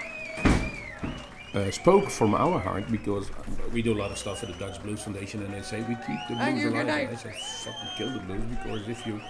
uh, 1.54 1.70
spoke 1.70 2.08
from 2.08 2.34
our 2.34 2.58
heart 2.58 2.90
because 2.90 3.30
we 3.72 3.82
do 3.82 3.92
a 3.92 3.98
lot 3.98 4.10
of 4.10 4.18
stuff 4.18 4.40
for 4.40 4.46
the 4.46 4.52
Dutch 4.54 4.82
Blues 4.82 5.02
Foundation 5.02 5.42
and 5.42 5.52
they 5.52 5.62
say 5.62 5.80
we 5.82 5.96
keep 5.96 6.20
the 6.28 6.34
blues 6.34 6.64
alive. 6.64 6.86
And 6.88 6.90
I 6.90 7.14
say 7.16 7.34
fucking 7.64 7.90
kill 7.98 8.12
the 8.12 8.20
blues 8.20 8.44
because 8.50 8.88
if 8.88 9.06
you 9.06 9.20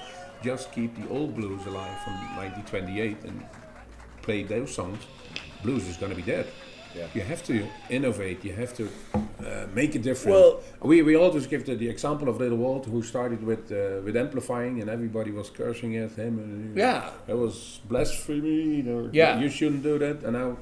just 0.42 0.70
keep 0.72 0.94
the 0.94 1.08
old 1.08 1.34
blues 1.34 1.66
alive 1.66 1.98
from 2.04 2.14
1928 2.36 3.24
and 3.24 3.44
play 4.22 4.42
those 4.42 4.74
songs, 4.74 4.98
blues 5.62 5.86
is 5.88 5.96
going 5.96 6.10
to 6.10 6.16
be 6.16 6.22
dead. 6.22 6.46
Yeah. 6.96 7.06
You 7.14 7.20
have 7.22 7.42
to 7.44 7.66
innovate. 7.90 8.44
You 8.44 8.52
have 8.54 8.74
to 8.76 8.88
uh, 9.14 9.66
make 9.74 9.94
a 9.94 9.98
difference. 9.98 10.34
Well- 10.36 10.60
we, 10.80 11.02
we 11.02 11.14
always 11.16 11.46
give 11.46 11.66
the, 11.66 11.74
the 11.74 11.88
example 11.88 12.28
of 12.28 12.38
Little 12.38 12.58
Walt, 12.58 12.86
who 12.86 13.02
started 13.02 13.42
with 13.42 13.70
uh, 13.70 14.00
with 14.04 14.16
amplifying, 14.16 14.80
and 14.80 14.88
everybody 14.90 15.30
was 15.30 15.50
cursing 15.50 15.96
at 15.96 16.12
him. 16.12 16.38
And 16.38 16.76
Yeah. 16.76 17.10
it 17.28 17.34
was 17.36 17.80
blasphemy. 17.88 18.82
Or, 18.88 19.10
Yeah. 19.12 19.38
you 19.40 19.48
shouldn't 19.50 19.82
do 19.82 19.98
that. 19.98 20.22
And 20.24 20.32
now, 20.32 20.56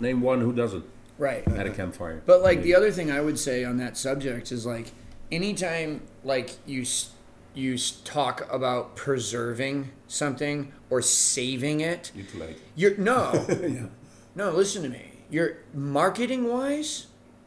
name 0.00 0.20
one 0.22 0.40
who 0.40 0.52
doesn't 0.52 0.84
Right. 1.18 1.46
at 1.48 1.66
a 1.66 1.70
campfire. 1.70 2.22
But 2.26 2.42
like 2.42 2.62
the 2.62 2.74
other 2.74 2.90
thing 2.90 3.10
I 3.10 3.20
would 3.20 3.38
say 3.38 3.64
on 3.64 3.76
that 3.78 3.96
subject 3.96 4.52
is 4.52 4.64
like 4.66 4.92
anytime 5.32 6.00
like 6.24 6.50
you 6.66 6.82
s- 6.82 7.10
you 7.54 7.74
s- 7.74 8.00
talk 8.04 8.46
about 8.52 8.96
preserving 8.96 9.90
something 10.08 10.72
or 10.90 11.00
saving 11.02 11.80
it, 11.80 12.12
You're 12.14 12.26
too 12.26 12.38
late. 12.38 12.58
you're 12.76 12.96
no. 12.98 13.32
yeah. 13.48 13.86
No, 14.34 14.50
listen 14.50 14.82
to 14.82 14.88
me. 14.90 15.12
You're 15.30 15.58
marketing 15.74 16.48
wise, 16.48 17.06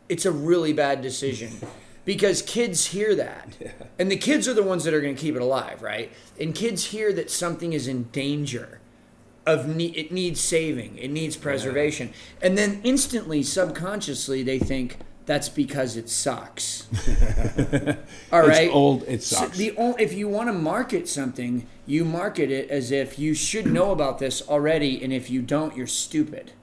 it's 0.09 0.25
a 0.25 0.31
really 0.31 0.73
bad 0.73 1.01
decision 1.01 1.51
because 2.05 2.41
kids 2.41 2.87
hear 2.87 3.15
that. 3.15 3.55
And 3.99 4.09
the 4.09 4.15
kids 4.17 4.47
are 4.47 4.53
the 4.53 4.63
ones 4.63 4.85
that 4.85 4.93
are 4.93 5.01
going 5.01 5.13
to 5.15 5.21
keep 5.21 5.35
it 5.35 5.41
alive, 5.41 5.81
right? 5.81 6.09
And 6.39 6.55
kids 6.55 6.85
hear 6.85 7.11
that 7.13 7.29
something 7.29 7.73
is 7.73 7.85
in 7.85 8.03
danger 8.13 8.79
of 9.45 9.67
ne- 9.67 9.87
it 9.87 10.09
needs 10.11 10.39
saving, 10.39 10.97
it 10.97 11.09
needs 11.11 11.35
preservation. 11.35 12.13
And 12.41 12.57
then 12.57 12.79
instantly 12.85 13.43
subconsciously 13.43 14.41
they 14.43 14.57
think 14.57 14.97
that's 15.25 15.49
because 15.49 15.97
it 15.97 16.09
sucks. 16.09 16.87
All 18.31 18.41
right. 18.47 18.63
It's 18.67 18.73
old. 18.73 19.03
It 19.03 19.21
So 19.21 19.35
sucks. 19.37 19.57
the 19.57 19.73
o- 19.77 19.95
if 19.99 20.13
you 20.13 20.27
want 20.29 20.47
to 20.47 20.53
market 20.53 21.07
something, 21.09 21.67
you 21.85 22.05
market 22.05 22.49
it 22.51 22.69
as 22.69 22.89
if 22.91 23.19
you 23.19 23.33
should 23.33 23.65
know 23.65 23.91
about 23.91 24.19
this 24.19 24.41
already, 24.47 25.03
and 25.03 25.11
if 25.11 25.29
you 25.29 25.41
don't, 25.41 25.75
you're 25.75 25.87
stupid. 25.87 26.53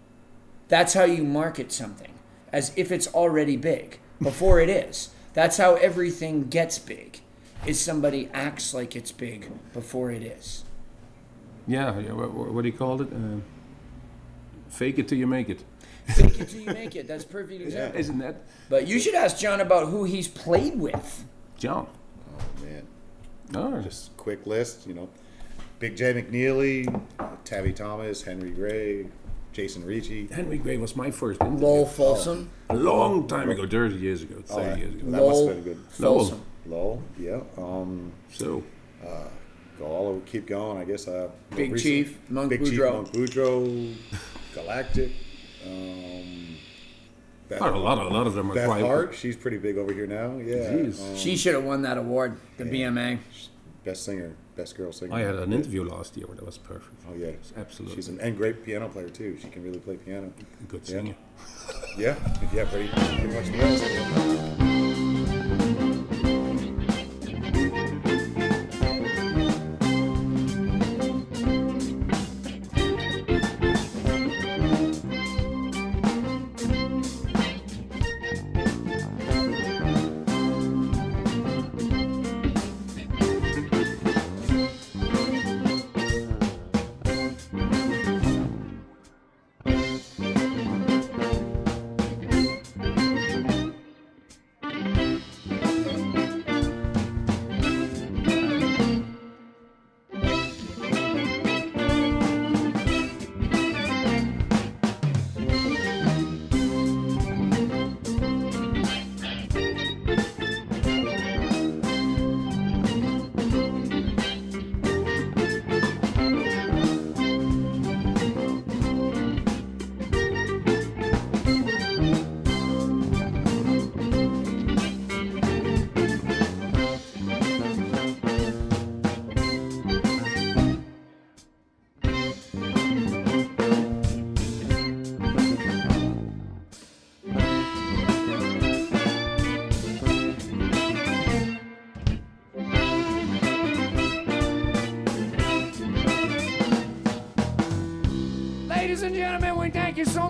That's 0.69 0.95
how 0.95 1.05
you 1.05 1.25
market 1.25 1.73
something, 1.73 2.13
as 2.53 2.73
if 2.77 2.91
it's 2.91 3.07
already 3.09 3.57
big 3.57 3.99
before 4.21 4.61
it 4.61 4.69
is. 4.69 5.11
That's 5.35 5.59
how 5.59 5.75
everything 5.75 6.49
gets 6.49 6.79
big. 6.79 7.21
Is 7.67 7.81
somebody 7.81 8.29
acts 8.33 8.73
like 8.75 8.95
it's 8.95 9.13
big 9.13 9.51
before 9.73 10.11
it 10.11 10.23
is. 10.23 10.65
yeah. 11.67 11.99
yeah 11.99 12.13
what, 12.13 12.33
what 12.33 12.63
do 12.63 12.69
you 12.69 12.77
call 12.77 13.01
it? 13.03 13.09
Uh, 13.13 13.41
fake 14.69 14.99
it 14.99 15.09
till 15.09 15.19
you 15.19 15.27
make 15.27 15.49
it. 15.49 15.65
Fake 16.07 16.39
it 16.39 16.49
till 16.49 16.61
you 16.61 16.73
make 16.73 16.95
it. 16.95 17.09
That's 17.09 17.25
a 17.25 17.27
perfect 17.27 17.61
example. 17.63 17.99
Isn't 17.99 18.19
that 18.19 18.43
But 18.69 18.87
you 18.87 19.01
should 19.01 19.15
ask 19.15 19.39
John 19.39 19.61
about 19.61 19.89
who 19.89 20.05
he's 20.05 20.29
played 20.29 20.79
with. 20.79 21.25
John? 21.59 21.89
Oh 22.39 22.65
man, 22.65 22.87
Oh, 23.55 23.81
just 23.83 24.17
quick 24.17 24.47
list. 24.47 24.87
You 24.87 24.95
know, 24.95 25.09
Big 25.81 25.97
Jay 25.97 26.13
McNeely, 26.15 26.87
Tabby 27.45 27.73
Thomas, 27.73 28.23
Henry 28.23 28.51
Gray, 28.51 29.07
Jason 29.57 29.87
Ricci. 29.87 30.27
Henry 30.27 30.59
Gray 30.59 30.77
was 30.77 30.95
my 30.95 31.11
first 31.11 31.41
interview. 31.41 31.65
Lowell 31.67 31.87
Fulson. 31.87 32.49
A 32.69 32.77
long 32.77 33.27
time 33.27 33.49
ago, 33.49 33.67
30 33.67 33.95
years 33.97 34.23
ago, 34.23 34.43
30 34.45 34.53
Oh, 34.71 34.75
years 34.77 34.95
ago. 34.97 35.05
that 35.05 35.11
must 35.13 35.23
Lowell 35.23 35.49
have 35.49 35.65
been 35.65 35.73
a 35.73 35.75
good. 35.77 35.89
Fulson. 35.91 36.41
Lowell, 36.67 37.03
yeah. 37.19 37.41
Um, 37.57 38.13
So, 38.31 38.63
go 39.79 39.85
all 39.87 40.09
over, 40.09 40.21
keep 40.27 40.47
going. 40.47 40.77
I 40.77 40.85
guess. 40.85 41.09
Uh, 41.09 41.31
Big 41.57 41.73
recent- 41.73 41.81
Chief, 41.83 42.19
Monk 42.29 42.51
Big 42.51 42.67
Chief, 42.67 42.79
Monk 42.81 43.13
Boudreaux, 43.13 43.95
Galactic. 44.55 45.13
Um, 45.67 46.57
Beth, 47.49 47.61
a 47.63 47.71
lot, 47.71 47.97
of, 47.99 48.13
a 48.13 48.15
lot 48.15 48.27
of 48.27 48.35
them 48.35 48.51
are 48.51 48.55
Beth 48.55 48.67
quite. 48.67 48.83
Hart, 48.85 49.15
she's 49.15 49.37
pretty 49.37 49.57
big 49.57 49.79
over 49.79 49.91
here 49.93 50.07
now. 50.07 50.37
Yeah. 50.37 50.91
Um, 50.91 51.17
She 51.17 51.35
should 51.37 51.55
have 51.55 51.65
won 51.65 51.81
that 51.83 51.97
award, 51.97 52.37
the 52.59 52.65
BMA. 52.65 53.21
best 53.85 54.05
singer, 54.05 54.35
best 54.57 54.77
girl 54.77 54.93
singer. 54.93 55.15
I 55.15 55.21
had 55.21 55.35
an 55.37 55.53
interview 55.53 55.85
last 55.85 56.17
year 56.17 56.27
where 56.27 56.37
that 56.37 56.45
was 56.47 56.59
perfect. 56.59 56.97
Oh 57.09 57.15
yeah, 57.15 57.33
Absolutely. 57.57 57.97
She's 57.97 58.09
an 58.09 58.19
and 58.21 58.37
great 58.37 58.65
piano 58.65 58.89
player 58.89 59.09
too. 59.09 59.37
She 59.41 59.49
can 59.49 59.63
really 59.63 59.79
play 59.79 59.97
piano. 59.97 60.33
Good 60.69 60.83
Yeah. 60.89 60.95
singer. 60.97 61.15
Yeah, 61.99 62.15
yeah, 62.53 62.65
pretty, 62.65 62.89
pretty 62.89 63.35
much 63.35 63.47
the 63.47 63.59
rest. 63.59 64.76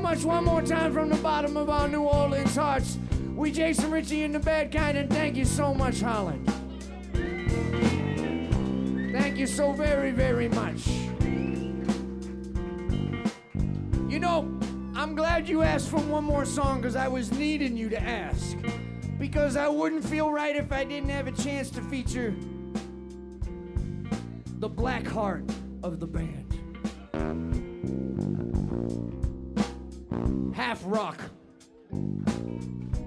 Much 0.07 0.25
one 0.25 0.45
more 0.45 0.63
time 0.63 0.93
from 0.93 1.09
the 1.09 1.17
bottom 1.17 1.57
of 1.57 1.69
our 1.69 1.89
New 1.89 2.05
Orleans 2.05 2.55
hearts. 2.55 2.97
We 3.35 3.51
Jason 3.51 3.91
Ricci 3.91 4.23
and 4.23 4.33
the 4.33 4.39
Bad 4.39 4.71
Kind, 4.71 4.97
and 4.97 5.11
thank 5.11 5.35
you 5.35 5.45
so 5.45 5.75
much, 5.75 6.01
Holland. 6.01 6.49
Thank 9.13 9.37
you 9.37 9.49
so 9.49 9.73
very, 9.73 10.13
very 10.13 10.49
much. 10.49 10.87
You 14.09 14.21
know, 14.21 14.49
I'm 14.95 15.17
glad 15.17 15.49
you 15.49 15.63
asked 15.63 15.91
for 15.91 15.99
one 15.99 16.23
more 16.23 16.45
song 16.45 16.83
because 16.83 16.95
I 16.95 17.09
was 17.09 17.33
needing 17.33 17.77
you 17.77 17.89
to 17.89 18.01
ask. 18.01 18.57
Because 19.19 19.57
I 19.57 19.67
wouldn't 19.67 20.05
feel 20.05 20.31
right 20.31 20.55
if 20.55 20.71
I 20.71 20.85
didn't 20.85 21.11
have 21.11 21.27
a 21.27 21.33
chance 21.33 21.69
to 21.71 21.83
feature 21.83 22.33
the 24.61 24.69
black 24.69 25.05
heart 25.05 25.43
of 25.83 25.99
the 25.99 26.07
band. 26.07 26.36
Rock, 30.87 31.19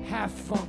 half 0.06 0.32
funk, 0.32 0.69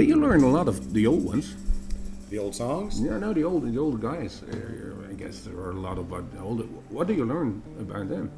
Did 0.00 0.08
you 0.08 0.16
learn 0.16 0.42
a 0.42 0.48
lot 0.48 0.66
of 0.66 0.94
the 0.94 1.06
old 1.06 1.26
ones? 1.26 1.54
The 2.30 2.38
old 2.38 2.54
songs? 2.54 2.98
Yeah, 2.98 3.18
no, 3.18 3.34
the 3.34 3.44
old 3.44 3.70
the 3.70 3.78
old 3.78 4.00
guys. 4.00 4.42
Uh, 4.42 5.10
I 5.10 5.12
guess 5.12 5.40
there 5.40 5.58
are 5.58 5.72
a 5.72 5.80
lot 5.88 5.98
of 5.98 6.10
older. 6.40 6.64
What 6.88 7.06
do 7.06 7.12
you 7.12 7.26
learn 7.26 7.62
about 7.78 8.08
them? 8.08 8.32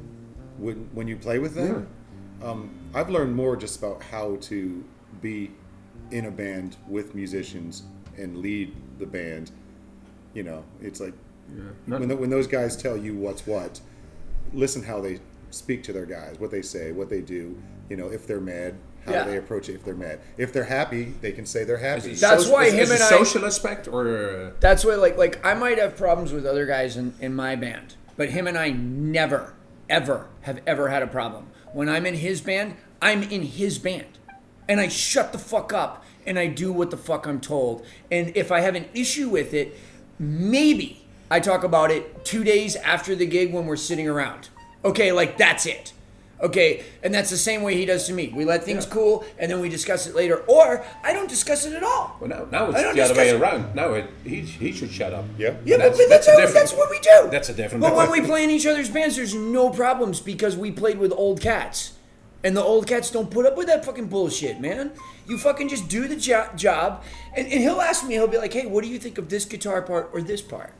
When, 0.57 0.89
when 0.91 1.07
you 1.07 1.15
play 1.15 1.39
with 1.39 1.55
them? 1.55 1.87
yeah. 2.41 2.49
Um, 2.49 2.69
I've 2.93 3.09
learned 3.09 3.33
more 3.33 3.55
just 3.55 3.79
about 3.79 4.03
how 4.03 4.35
to 4.41 4.83
be 5.21 5.51
in 6.11 6.25
a 6.25 6.31
band 6.31 6.75
with 6.89 7.15
musicians 7.15 7.83
and 8.17 8.39
lead 8.39 8.75
the 8.99 9.05
band. 9.05 9.51
You 10.33 10.43
know, 10.43 10.65
it's 10.81 10.99
like 10.99 11.13
Not- 11.87 12.01
when, 12.01 12.09
the, 12.09 12.17
when 12.17 12.29
those 12.29 12.45
guys 12.45 12.75
tell 12.75 12.97
you 12.97 13.15
what's 13.15 13.47
what, 13.47 13.79
listen 14.51 14.83
how 14.83 14.99
they 14.99 15.21
speak 15.51 15.81
to 15.83 15.93
their 15.93 16.05
guys, 16.05 16.35
what 16.39 16.51
they 16.51 16.61
say, 16.61 16.91
what 16.91 17.09
they 17.09 17.21
do. 17.21 17.57
You 17.89 17.95
know, 17.95 18.09
if 18.11 18.27
they're 18.27 18.41
mad, 18.41 18.75
how 19.05 19.11
Yeah. 19.11 19.23
they 19.23 19.37
approach 19.37 19.69
it. 19.69 19.73
If 19.75 19.83
they're 19.85 19.95
mad, 19.95 20.19
if 20.37 20.53
they're 20.53 20.63
happy, 20.63 21.13
they 21.21 21.31
can 21.31 21.45
say 21.45 21.63
they're 21.63 21.77
happy. 21.77 22.13
That's 22.15 22.47
why 22.47 22.65
is, 22.65 22.73
him 22.73 22.79
is 22.81 22.91
and 22.91 23.01
a 23.01 23.03
I- 23.05 23.09
social 23.09 23.45
aspect 23.45 23.87
or 23.87 24.53
That's 24.59 24.85
why, 24.85 24.95
like, 24.95 25.17
like 25.17 25.45
I 25.45 25.53
might 25.53 25.77
have 25.77 25.97
problems 25.97 26.31
with 26.31 26.45
other 26.45 26.65
guys 26.65 26.95
in, 26.97 27.13
in 27.19 27.35
my 27.35 27.55
band, 27.55 27.95
but 28.17 28.29
him 28.29 28.47
and 28.47 28.57
I 28.57 28.69
never, 28.71 29.53
ever 29.89 30.27
have 30.41 30.61
ever 30.65 30.89
had 30.89 31.03
a 31.03 31.07
problem. 31.07 31.47
When 31.73 31.89
I'm 31.89 32.05
in 32.05 32.13
his 32.15 32.39
band, 32.41 32.75
I'm 33.01 33.23
in 33.23 33.41
his 33.43 33.77
band, 33.79 34.17
and 34.69 34.79
I 34.79 34.87
shut 34.87 35.31
the 35.33 35.39
fuck 35.39 35.73
up 35.73 36.05
and 36.25 36.39
I 36.39 36.47
do 36.47 36.71
what 36.71 36.89
the 36.89 36.95
fuck 36.97 37.25
I'm 37.25 37.41
told. 37.41 37.85
And 38.09 38.31
if 38.35 38.49
I 38.51 38.61
have 38.61 38.75
an 38.75 38.85
issue 38.93 39.27
with 39.27 39.53
it, 39.53 39.77
maybe 40.19 41.05
I 41.29 41.39
talk 41.41 41.63
about 41.65 41.91
it 41.91 42.23
two 42.23 42.43
days 42.45 42.75
after 42.77 43.13
the 43.15 43.25
gig 43.25 43.53
when 43.53 43.65
we're 43.65 43.75
sitting 43.75 44.07
around. 44.07 44.49
Okay, 44.85 45.11
like 45.11 45.37
that's 45.37 45.65
it. 45.65 45.91
Okay, 46.43 46.83
and 47.01 47.13
that's 47.13 47.29
the 47.29 47.37
same 47.37 47.61
way 47.63 47.75
he 47.75 47.85
does 47.85 48.05
to 48.07 48.13
me. 48.13 48.27
We 48.35 48.43
let 48.43 48.65
things 48.65 48.85
cool, 48.85 49.23
and 49.39 49.49
then 49.49 49.61
we 49.61 49.69
discuss 49.69 50.07
it 50.07 50.13
later, 50.13 50.39
or 50.47 50.83
I 51.01 51.13
don't 51.13 51.29
discuss 51.29 51.65
it 51.65 51.73
at 51.73 51.83
all. 51.83 52.17
well, 52.19 52.29
now, 52.29 52.45
now 52.51 52.69
it's 52.69 52.75
the 52.93 53.01
other 53.01 53.13
way 53.15 53.31
discuss- 53.31 53.41
around. 53.41 53.75
Now 53.75 53.93
it, 53.93 54.09
he, 54.25 54.41
he 54.41 54.73
should 54.73 54.91
shut 54.91 55.13
up. 55.13 55.23
Yeah. 55.37 55.55
Yeah, 55.63 55.77
That's- 55.77 55.97
but, 55.97 56.03
but 56.03 56.09
that's 56.09 56.27
that's, 56.27 56.51
a 56.51 56.53
that's, 56.53 56.73
what 56.73 56.89
we 56.89 56.99
do. 56.99 57.29
that's 57.31 57.47
a 57.47 57.53
different- 57.53 57.81
But 57.81 57.95
when 57.95 58.11
we 58.11 58.19
play 58.19 58.43
in 58.43 58.49
each 58.49 58.65
other's 58.67 58.89
bands, 58.89 59.15
there's 59.15 59.33
no 59.33 59.69
problems 59.69 60.19
because 60.19 60.57
we 60.57 60.69
played 60.69 60.97
with 60.99 61.13
old 61.13 61.39
cats, 61.39 61.93
and 62.43 62.57
the 62.57 62.61
old 62.63 62.87
cats 62.87 63.09
don't 63.09 63.31
put 63.31 63.45
up 63.45 63.55
with 63.55 63.67
that 63.67 63.85
fucking 63.85 64.07
bullshit, 64.07 64.59
man. 64.59 64.91
You 65.29 65.37
fucking 65.37 65.69
just 65.69 65.87
do 65.87 66.09
the 66.09 66.17
jo- 66.17 66.49
job, 66.57 67.03
and, 67.37 67.47
and 67.47 67.61
he'll 67.61 67.79
ask 67.79 68.05
me, 68.05 68.15
he'll 68.15 68.27
be 68.27 68.37
like, 68.37 68.51
"Hey, 68.51 68.65
what 68.65 68.83
do 68.83 68.89
you 68.89 68.99
think 68.99 69.17
of 69.17 69.29
this 69.29 69.45
guitar 69.45 69.81
part 69.81 70.09
or 70.11 70.21
this 70.21 70.41
part?" 70.41 70.73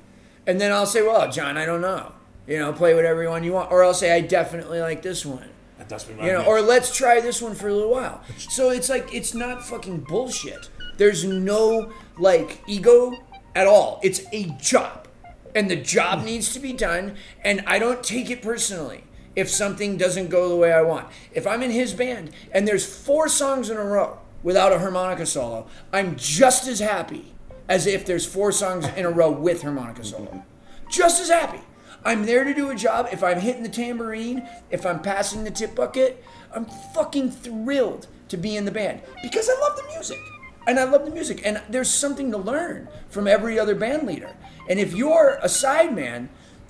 And 0.45 0.59
then 0.59 0.73
I'll 0.73 0.85
say, 0.85 1.01
"Well, 1.01 1.31
John, 1.31 1.55
I 1.55 1.65
don't 1.65 1.79
know. 1.79 2.11
You 2.47 2.59
know, 2.59 2.73
play 2.73 2.93
whatever 2.93 3.29
one 3.29 3.43
you 3.43 3.53
want." 3.53 3.71
Or 3.71 3.83
I'll 3.83 3.93
say, 3.93 4.11
"I 4.11 4.21
definitely 4.21 4.81
like 4.81 5.01
this 5.01 5.25
one." 5.25 5.49
That 5.77 5.89
does 5.89 6.07
me 6.07 6.15
you 6.25 6.31
know, 6.31 6.45
or 6.45 6.61
let's 6.61 6.95
try 6.95 7.19
this 7.19 7.41
one 7.41 7.55
for 7.55 7.67
a 7.67 7.73
little 7.73 7.91
while. 7.91 8.23
So 8.37 8.69
it's 8.69 8.89
like 8.89 9.13
it's 9.13 9.33
not 9.33 9.65
fucking 9.65 10.01
bullshit. 10.01 10.69
There's 10.97 11.25
no 11.25 11.91
like 12.17 12.61
ego 12.67 13.13
at 13.55 13.67
all. 13.67 13.99
It's 14.03 14.21
a 14.31 14.45
job, 14.61 15.07
and 15.55 15.69
the 15.69 15.75
job 15.75 16.19
hmm. 16.19 16.25
needs 16.25 16.53
to 16.53 16.59
be 16.59 16.73
done. 16.73 17.15
And 17.43 17.63
I 17.67 17.79
don't 17.79 18.03
take 18.03 18.29
it 18.29 18.41
personally 18.41 19.03
if 19.35 19.49
something 19.49 19.97
doesn't 19.97 20.29
go 20.29 20.49
the 20.49 20.55
way 20.55 20.71
I 20.71 20.81
want. 20.81 21.07
If 21.33 21.47
I'm 21.47 21.63
in 21.63 21.71
his 21.71 21.93
band 21.93 22.31
and 22.51 22.67
there's 22.67 22.85
four 22.85 23.27
songs 23.27 23.69
in 23.69 23.77
a 23.77 23.83
row 23.83 24.19
without 24.43 24.71
a 24.71 24.79
harmonica 24.79 25.25
solo, 25.25 25.67
I'm 25.91 26.15
just 26.15 26.67
as 26.67 26.79
happy 26.79 27.33
as 27.67 27.87
if 27.87 28.05
there's 28.05 28.25
four 28.25 28.51
songs 28.51 28.85
in 28.95 29.05
a 29.05 29.09
row 29.09 29.31
with 29.31 29.63
harmonica 29.63 30.03
solo. 30.03 30.43
Just 30.89 31.21
as 31.21 31.29
happy. 31.29 31.61
I'm 32.05 32.25
there 32.25 32.43
to 32.43 32.53
do 32.53 32.69
a 32.69 32.75
job. 32.75 33.07
If 33.11 33.23
I'm 33.23 33.39
hitting 33.39 33.63
the 33.63 33.69
tambourine, 33.69 34.47
if 34.69 34.85
I'm 34.85 35.01
passing 35.01 35.43
the 35.43 35.51
tip 35.51 35.75
bucket, 35.75 36.23
I'm 36.53 36.65
fucking 36.93 37.31
thrilled 37.31 38.07
to 38.29 38.37
be 38.37 38.55
in 38.57 38.65
the 38.65 38.71
band 38.71 39.01
because 39.21 39.49
I 39.49 39.59
love 39.61 39.77
the 39.77 39.87
music. 39.93 40.19
And 40.65 40.79
I 40.79 40.85
love 40.85 41.05
the 41.05 41.11
music. 41.11 41.41
And 41.45 41.61
there's 41.69 41.89
something 41.89 42.31
to 42.31 42.37
learn 42.37 42.87
from 43.09 43.27
every 43.27 43.59
other 43.59 43.75
band 43.75 44.07
leader. 44.07 44.35
And 44.69 44.79
if 44.79 44.93
you're 44.93 45.39
a 45.41 45.49
side 45.49 45.93
man 45.93 46.29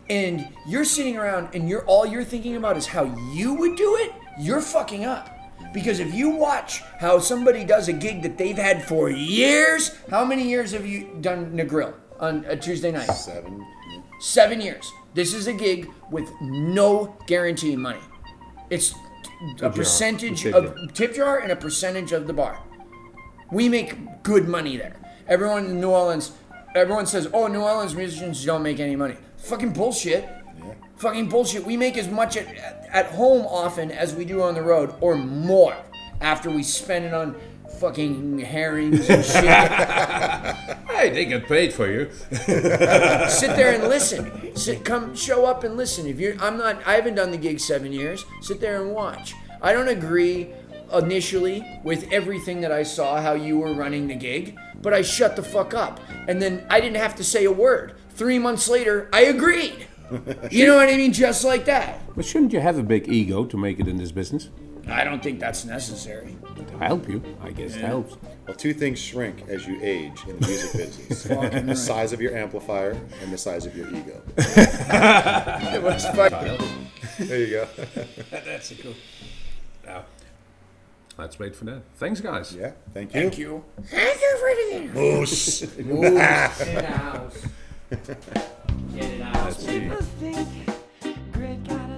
and 0.10 0.48
you're 0.68 0.86
sitting 0.86 1.18
around 1.18 1.50
and 1.54 1.70
you're 1.70 1.86
all 1.86 2.06
you're 2.06 2.24
thinking 2.24 2.56
about 2.56 2.76
is 2.76 2.88
how 2.88 3.04
you 3.34 3.54
would 3.54 3.76
do 3.76 3.96
it, 3.98 4.12
you're 4.40 4.62
fucking 4.62 5.06
up. 5.06 5.30
Because 5.74 6.00
if 6.00 6.14
you 6.14 6.30
watch 6.30 6.82
how 7.00 7.20
somebody 7.20 7.64
does 7.64 7.88
a 7.88 7.94
gig 7.94 8.22
that 8.24 8.38
they've 8.38 8.58
had 8.58 8.84
for 8.84 9.10
years, 9.10 9.96
how 10.10 10.26
many 10.26 10.48
years 10.48 10.72
have 10.72 10.86
you 10.86 11.16
done 11.22 11.56
Negril 11.56 11.94
on 12.24 12.46
a 12.48 12.56
Tuesday 12.56 12.92
night? 12.92 13.12
Seven. 13.12 13.66
Seven 14.20 14.62
years. 14.62 14.92
This 15.14 15.34
is 15.34 15.48
a 15.48 15.54
gig 15.54 15.90
with 16.10 16.32
no 16.42 17.16
guarantee 17.28 17.76
money. 17.76 18.00
It's 18.70 18.96
a 19.62 19.70
percentage 19.70 20.42
tip 20.44 20.56
of 20.56 20.76
jar. 20.76 20.88
tip 20.94 21.16
jar 21.16 21.40
and 21.40 21.52
a 21.52 21.56
percentage 21.56 22.14
of 22.14 22.26
the 22.26 22.34
bar. 22.34 22.64
We 23.52 23.68
make 23.70 24.24
good 24.24 24.48
money 24.48 24.78
there. 24.78 24.96
Everyone 25.28 25.66
in 25.66 25.82
New 25.82 25.90
Orleans, 25.90 26.32
everyone 26.76 27.06
says, 27.06 27.28
"Oh, 27.34 27.48
New 27.48 27.62
Orleans 27.62 27.94
musicians 27.94 28.44
don't 28.46 28.64
make 28.64 28.80
any 28.80 28.96
money." 28.96 29.18
Fucking 29.38 29.74
bullshit. 29.74 30.28
Fucking 30.96 31.28
bullshit. 31.28 31.66
We 31.66 31.76
make 31.76 31.98
as 31.98 32.08
much 32.08 32.38
at, 32.38 32.48
at 32.90 33.08
home 33.08 33.46
often 33.46 33.92
as 33.92 34.16
we 34.16 34.24
do 34.24 34.42
on 34.42 34.54
the 34.54 34.62
road, 34.62 34.96
or 35.02 35.16
more, 35.16 35.76
after 36.22 36.50
we 36.50 36.64
spend 36.64 37.04
it 37.04 37.14
on 37.14 37.36
fucking 37.84 38.40
herrings 38.40 39.10
and 39.10 39.26
shit. 39.26 40.70
Hey, 40.94 41.10
they 41.10 41.26
get 41.26 41.48
paid 41.48 41.74
for 41.74 41.92
you. 41.92 42.10
sit 42.32 43.56
there 43.58 43.74
and 43.74 43.90
listen. 43.90 44.56
Sit, 44.56 44.86
come, 44.86 45.14
show 45.16 45.44
up 45.44 45.66
and 45.66 45.76
listen. 45.76 46.06
If 46.06 46.18
you're, 46.18 46.40
I'm 46.40 46.56
not. 46.56 46.86
I 46.88 46.94
haven't 46.94 47.16
done 47.16 47.32
the 47.32 47.38
gig 47.38 47.60
seven 47.60 47.92
years. 47.92 48.24
Sit 48.42 48.62
there 48.62 48.82
and 48.82 48.94
watch. 48.94 49.34
I 49.62 49.74
don't 49.74 49.90
agree 49.90 50.54
initially 50.94 51.66
with 51.84 52.10
everything 52.14 52.62
that 52.62 52.72
I 52.72 52.84
saw 52.84 53.20
how 53.20 53.34
you 53.34 53.58
were 53.58 53.74
running 53.74 54.08
the 54.08 54.16
gig, 54.16 54.56
but 54.82 54.94
I 54.94 55.02
shut 55.02 55.36
the 55.36 55.44
fuck 55.44 55.74
up, 55.74 56.00
and 56.30 56.42
then 56.42 56.66
I 56.70 56.80
didn't 56.80 56.98
have 56.98 57.16
to 57.16 57.24
say 57.24 57.44
a 57.46 57.52
word. 57.52 57.96
Three 58.12 58.40
months 58.40 58.70
later, 58.70 59.10
I 59.12 59.22
agreed. 59.22 59.88
You 60.52 60.68
know 60.68 60.76
what 60.76 60.90
I 60.90 60.96
mean? 60.96 61.12
Just 61.12 61.44
like 61.44 61.66
that. 61.66 62.00
But 62.16 62.24
shouldn't 62.24 62.54
you 62.54 62.60
have 62.60 62.78
a 62.78 62.84
big 62.84 63.10
ego 63.10 63.46
to 63.46 63.58
make 63.58 63.80
it 63.80 63.88
in 63.88 63.98
this 63.98 64.12
business? 64.12 64.50
I 64.88 65.04
don't 65.04 65.24
think 65.24 65.40
that's 65.40 65.66
necessary. 65.66 66.36
To 66.56 66.78
help 66.78 67.08
you, 67.08 67.22
I 67.42 67.52
guess 67.52 67.76
it 67.76 67.82
helps. 67.82 68.18
Well, 68.48 68.56
two 68.56 68.74
things 68.74 69.00
shrink 69.00 69.44
as 69.48 69.66
you 69.66 69.80
age 69.82 70.22
in 70.28 70.40
the 70.40 70.48
music 70.48 70.74
business: 70.74 71.24
the 71.66 71.76
size 71.76 72.12
of 72.12 72.22
your 72.22 72.36
amplifier 72.36 72.92
and 73.22 73.32
the 73.32 73.38
size 73.38 73.66
of 73.66 73.76
your 73.76 73.88
ego. 73.90 74.22
It 74.38 75.82
was. 75.82 76.04
There 77.20 77.40
you 77.40 77.48
go. 77.48 77.68
That's 78.32 78.72
a 78.72 78.76
cool. 78.76 78.94
Now, 79.86 80.06
let's 81.18 81.40
wait 81.40 81.56
for 81.56 81.66
that. 81.66 81.84
Thanks, 81.96 82.22
guys. 82.22 82.56
Yeah. 82.56 82.72
Thank 82.94 83.14
you. 83.14 83.22
Thank 83.22 83.38
you. 83.38 83.64
Thank 83.86 84.22
you 84.22 84.38
for 84.40 84.48
everything. 84.50 84.94
Moose. 84.94 85.62
Get 85.62 85.80
in 85.80 86.14
the 86.14 86.22
house. 86.86 87.48
Get 87.90 89.06
it 89.06 89.22
out. 89.22 89.58
People 89.66 90.02
think 90.20 90.50
great 91.32 91.64
gotta 91.68 91.93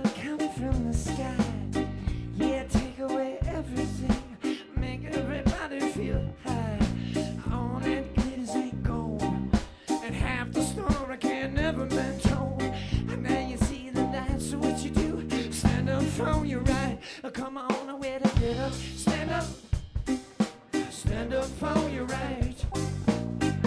right. 22.05 22.55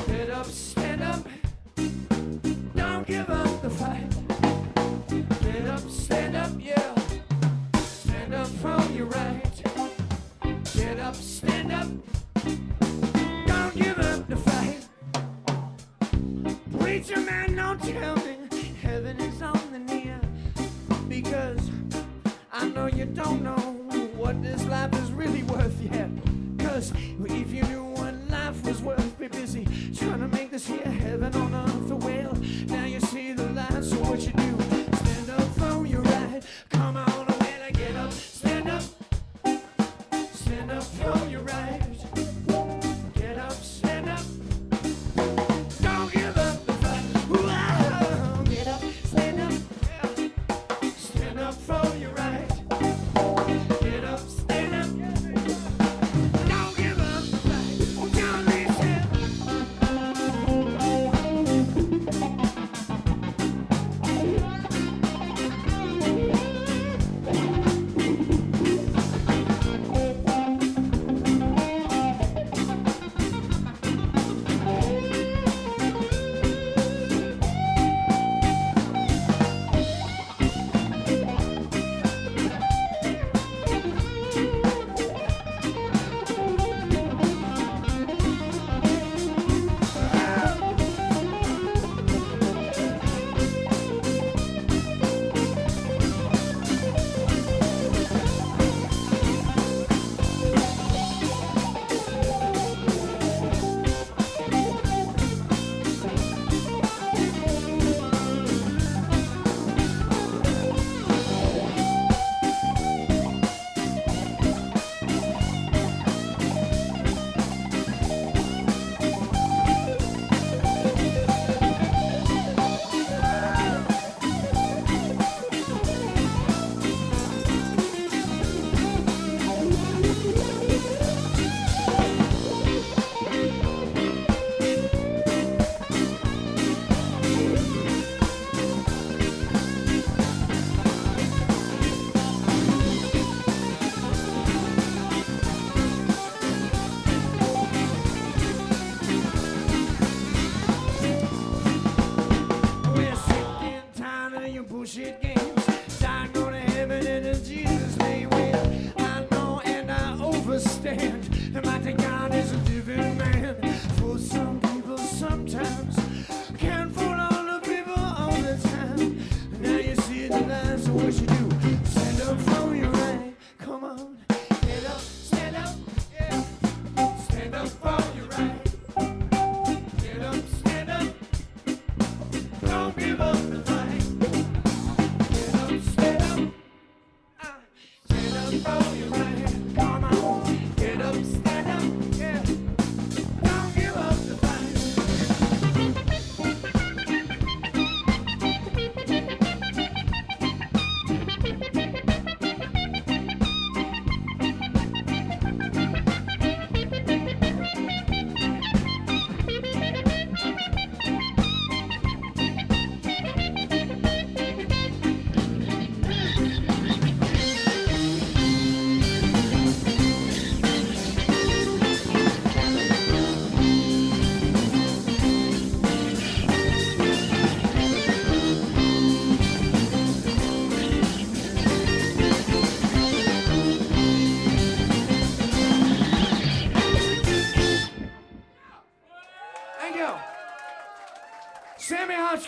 Get 0.07 0.31
up, 0.31 0.47
stand 0.47 1.03
up. 1.03 1.27
Don't 2.75 3.07
give 3.07 3.29
up 3.29 3.63
the 3.63 3.71
fight. 3.71 4.18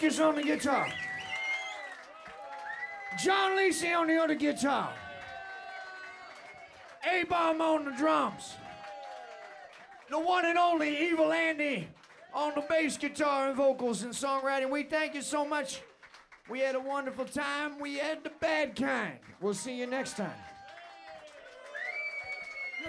On 0.02 0.34
the 0.34 0.42
guitar. 0.42 0.88
John 3.22 3.52
Lisi 3.52 3.94
on 3.94 4.06
the 4.06 4.16
other 4.16 4.34
guitar. 4.34 4.90
A-Bomb 7.06 7.60
on 7.60 7.84
the 7.84 7.90
drums. 7.90 8.54
The 10.08 10.18
one 10.18 10.46
and 10.46 10.56
only 10.56 11.08
Evil 11.08 11.30
Andy 11.30 11.86
on 12.32 12.52
the 12.54 12.62
bass 12.62 12.96
guitar 12.96 13.48
and 13.48 13.56
vocals 13.56 14.02
and 14.02 14.12
songwriting. 14.14 14.70
We 14.70 14.84
thank 14.84 15.14
you 15.14 15.20
so 15.20 15.44
much. 15.44 15.82
We 16.48 16.60
had 16.60 16.76
a 16.76 16.80
wonderful 16.80 17.26
time. 17.26 17.78
We 17.78 17.98
had 17.98 18.24
the 18.24 18.32
bad 18.40 18.74
kind. 18.74 19.18
We'll 19.42 19.52
see 19.52 19.78
you 19.78 19.86
next 19.86 20.16
time. 20.16 20.32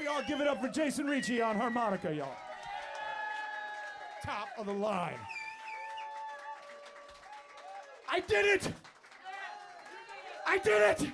Y'all 0.01 0.24
give 0.30 0.39
it 0.39 0.47
up 0.47 0.62
for 0.62 0.70
Jason 0.70 1.07
Ricci 1.07 1.41
on 1.41 1.57
harmonica, 1.57 2.16
y'all. 2.16 2.38
Top 4.24 4.47
of 4.57 4.66
the 4.66 4.74
line. 4.74 5.20
I 8.14 8.20
did 8.28 8.45
it! 8.45 8.74
I 10.45 10.59
did 10.64 10.82
it! 10.91 11.12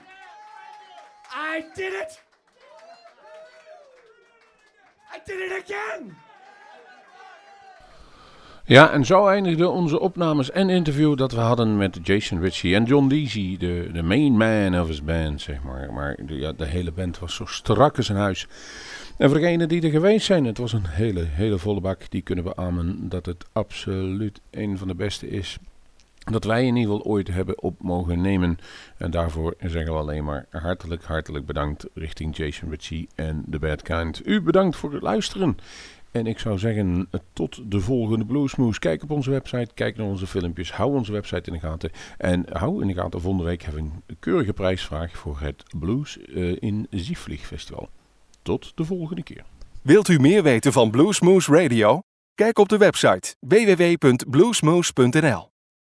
I 1.32 1.64
did 1.76 1.94
it! 1.94 2.20
I 5.14 5.20
did 5.26 5.40
it 5.40 5.64
again! 5.64 6.16
Ja, 8.66 8.92
en 8.92 9.06
zo 9.06 9.28
eindigden 9.28 9.72
onze 9.72 10.00
opnames 10.00 10.52
en 10.52 10.70
interview 10.70 11.18
dat 11.18 11.32
we 11.32 11.40
hadden 11.40 11.78
met 11.78 12.00
Jason 12.04 12.40
Ritchie 12.40 12.76
en 12.76 12.84
John 12.84 13.08
Deasy, 13.08 13.58
de, 13.58 13.90
de 13.94 14.04
main 14.04 14.38
man 14.38 14.82
of 14.82 14.88
his 14.88 15.04
band, 15.04 15.42
zeg 15.42 15.64
maar. 15.64 15.94
Maar 15.94 16.18
de, 16.26 16.36
ja, 16.36 16.52
de 16.52 16.66
hele 16.66 16.92
band 16.92 17.20
was 17.20 17.36
zo 17.36 17.46
strak 17.46 17.98
als 17.98 18.10
een 18.10 18.16
huis. 18.16 18.48
En 19.18 19.30
voor 19.30 19.40
degenen 19.40 19.68
die 19.68 19.82
er 19.82 19.90
geweest 19.90 20.26
zijn, 20.26 20.46
het 20.46 20.58
was 20.58 20.74
een 20.74 20.88
hele, 20.88 21.24
hele 21.24 21.58
volle 21.58 21.82
bak. 21.82 22.10
Die 22.10 22.22
kunnen 22.22 22.44
beamen 22.44 23.10
dat 23.10 23.26
het 23.26 23.46
absoluut 23.52 24.42
een 24.52 24.78
van 24.78 24.88
de 24.88 24.96
beste 24.96 25.30
is 25.30 25.58
dat 26.32 26.44
wij 26.44 26.66
in 26.66 26.76
ieder 26.76 26.94
geval 26.94 27.12
ooit 27.12 27.28
hebben 27.28 27.62
op 27.62 27.82
mogen 27.82 28.22
nemen. 28.22 28.58
En 28.98 29.12
daarvoor 29.12 29.56
zeggen 29.60 29.94
we 29.94 30.00
alleen 30.00 30.24
maar 30.24 30.46
hartelijk, 30.50 31.04
hartelijk 31.04 31.46
bedankt 31.46 31.86
richting 31.94 32.38
Jason 32.38 32.70
Ritchie 32.70 33.08
en 33.16 33.46
The 33.50 33.60
Bad 33.60 33.82
Kind. 33.82 34.28
U 34.28 34.42
bedankt 34.42 34.76
voor 34.76 34.94
het 34.94 35.02
luisteren. 35.02 35.58
En 36.12 36.28
ik 36.28 36.40
zou 36.40 36.58
zeggen, 36.58 37.10
tot 37.34 37.72
de 37.72 37.80
volgende 37.80 38.26
Bluesmoes. 38.26 38.80
Kijk 38.80 39.04
op 39.04 39.12
onze 39.12 39.30
website, 39.30 39.74
kijk 39.74 39.98
naar 39.98 40.08
onze 40.08 40.28
filmpjes, 40.28 40.72
hou 40.72 40.96
onze 40.96 41.12
website 41.12 41.52
in 41.52 41.54
de 41.54 41.60
gaten. 41.68 41.92
En 42.18 42.46
hou 42.52 42.82
in 42.82 42.88
de 42.88 42.94
gaten, 42.94 43.22
volgende 43.22 43.46
week 43.46 43.64
hebben 43.64 43.84
we 43.84 43.90
een 44.06 44.20
keurige 44.20 44.54
prijsvraag 44.54 45.18
voor 45.18 45.40
het 45.40 45.64
Blues 45.80 46.20
eh, 46.20 46.56
in 46.60 46.88
Ziefvlieg 46.90 47.46
Festival. 47.46 47.90
Tot 48.42 48.72
de 48.76 48.86
volgende 48.86 49.24
keer. 49.24 49.44
Wilt 49.82 50.08
u 50.08 50.20
meer 50.20 50.44
weten 50.44 50.74
van 50.74 50.92
Bluesmoose 50.92 51.52
Radio? 51.52 52.00
Kijk 52.36 52.60
op 52.60 52.70
de 52.70 52.78
website 52.78 53.36
www.bluesmoose.nl 53.40 55.56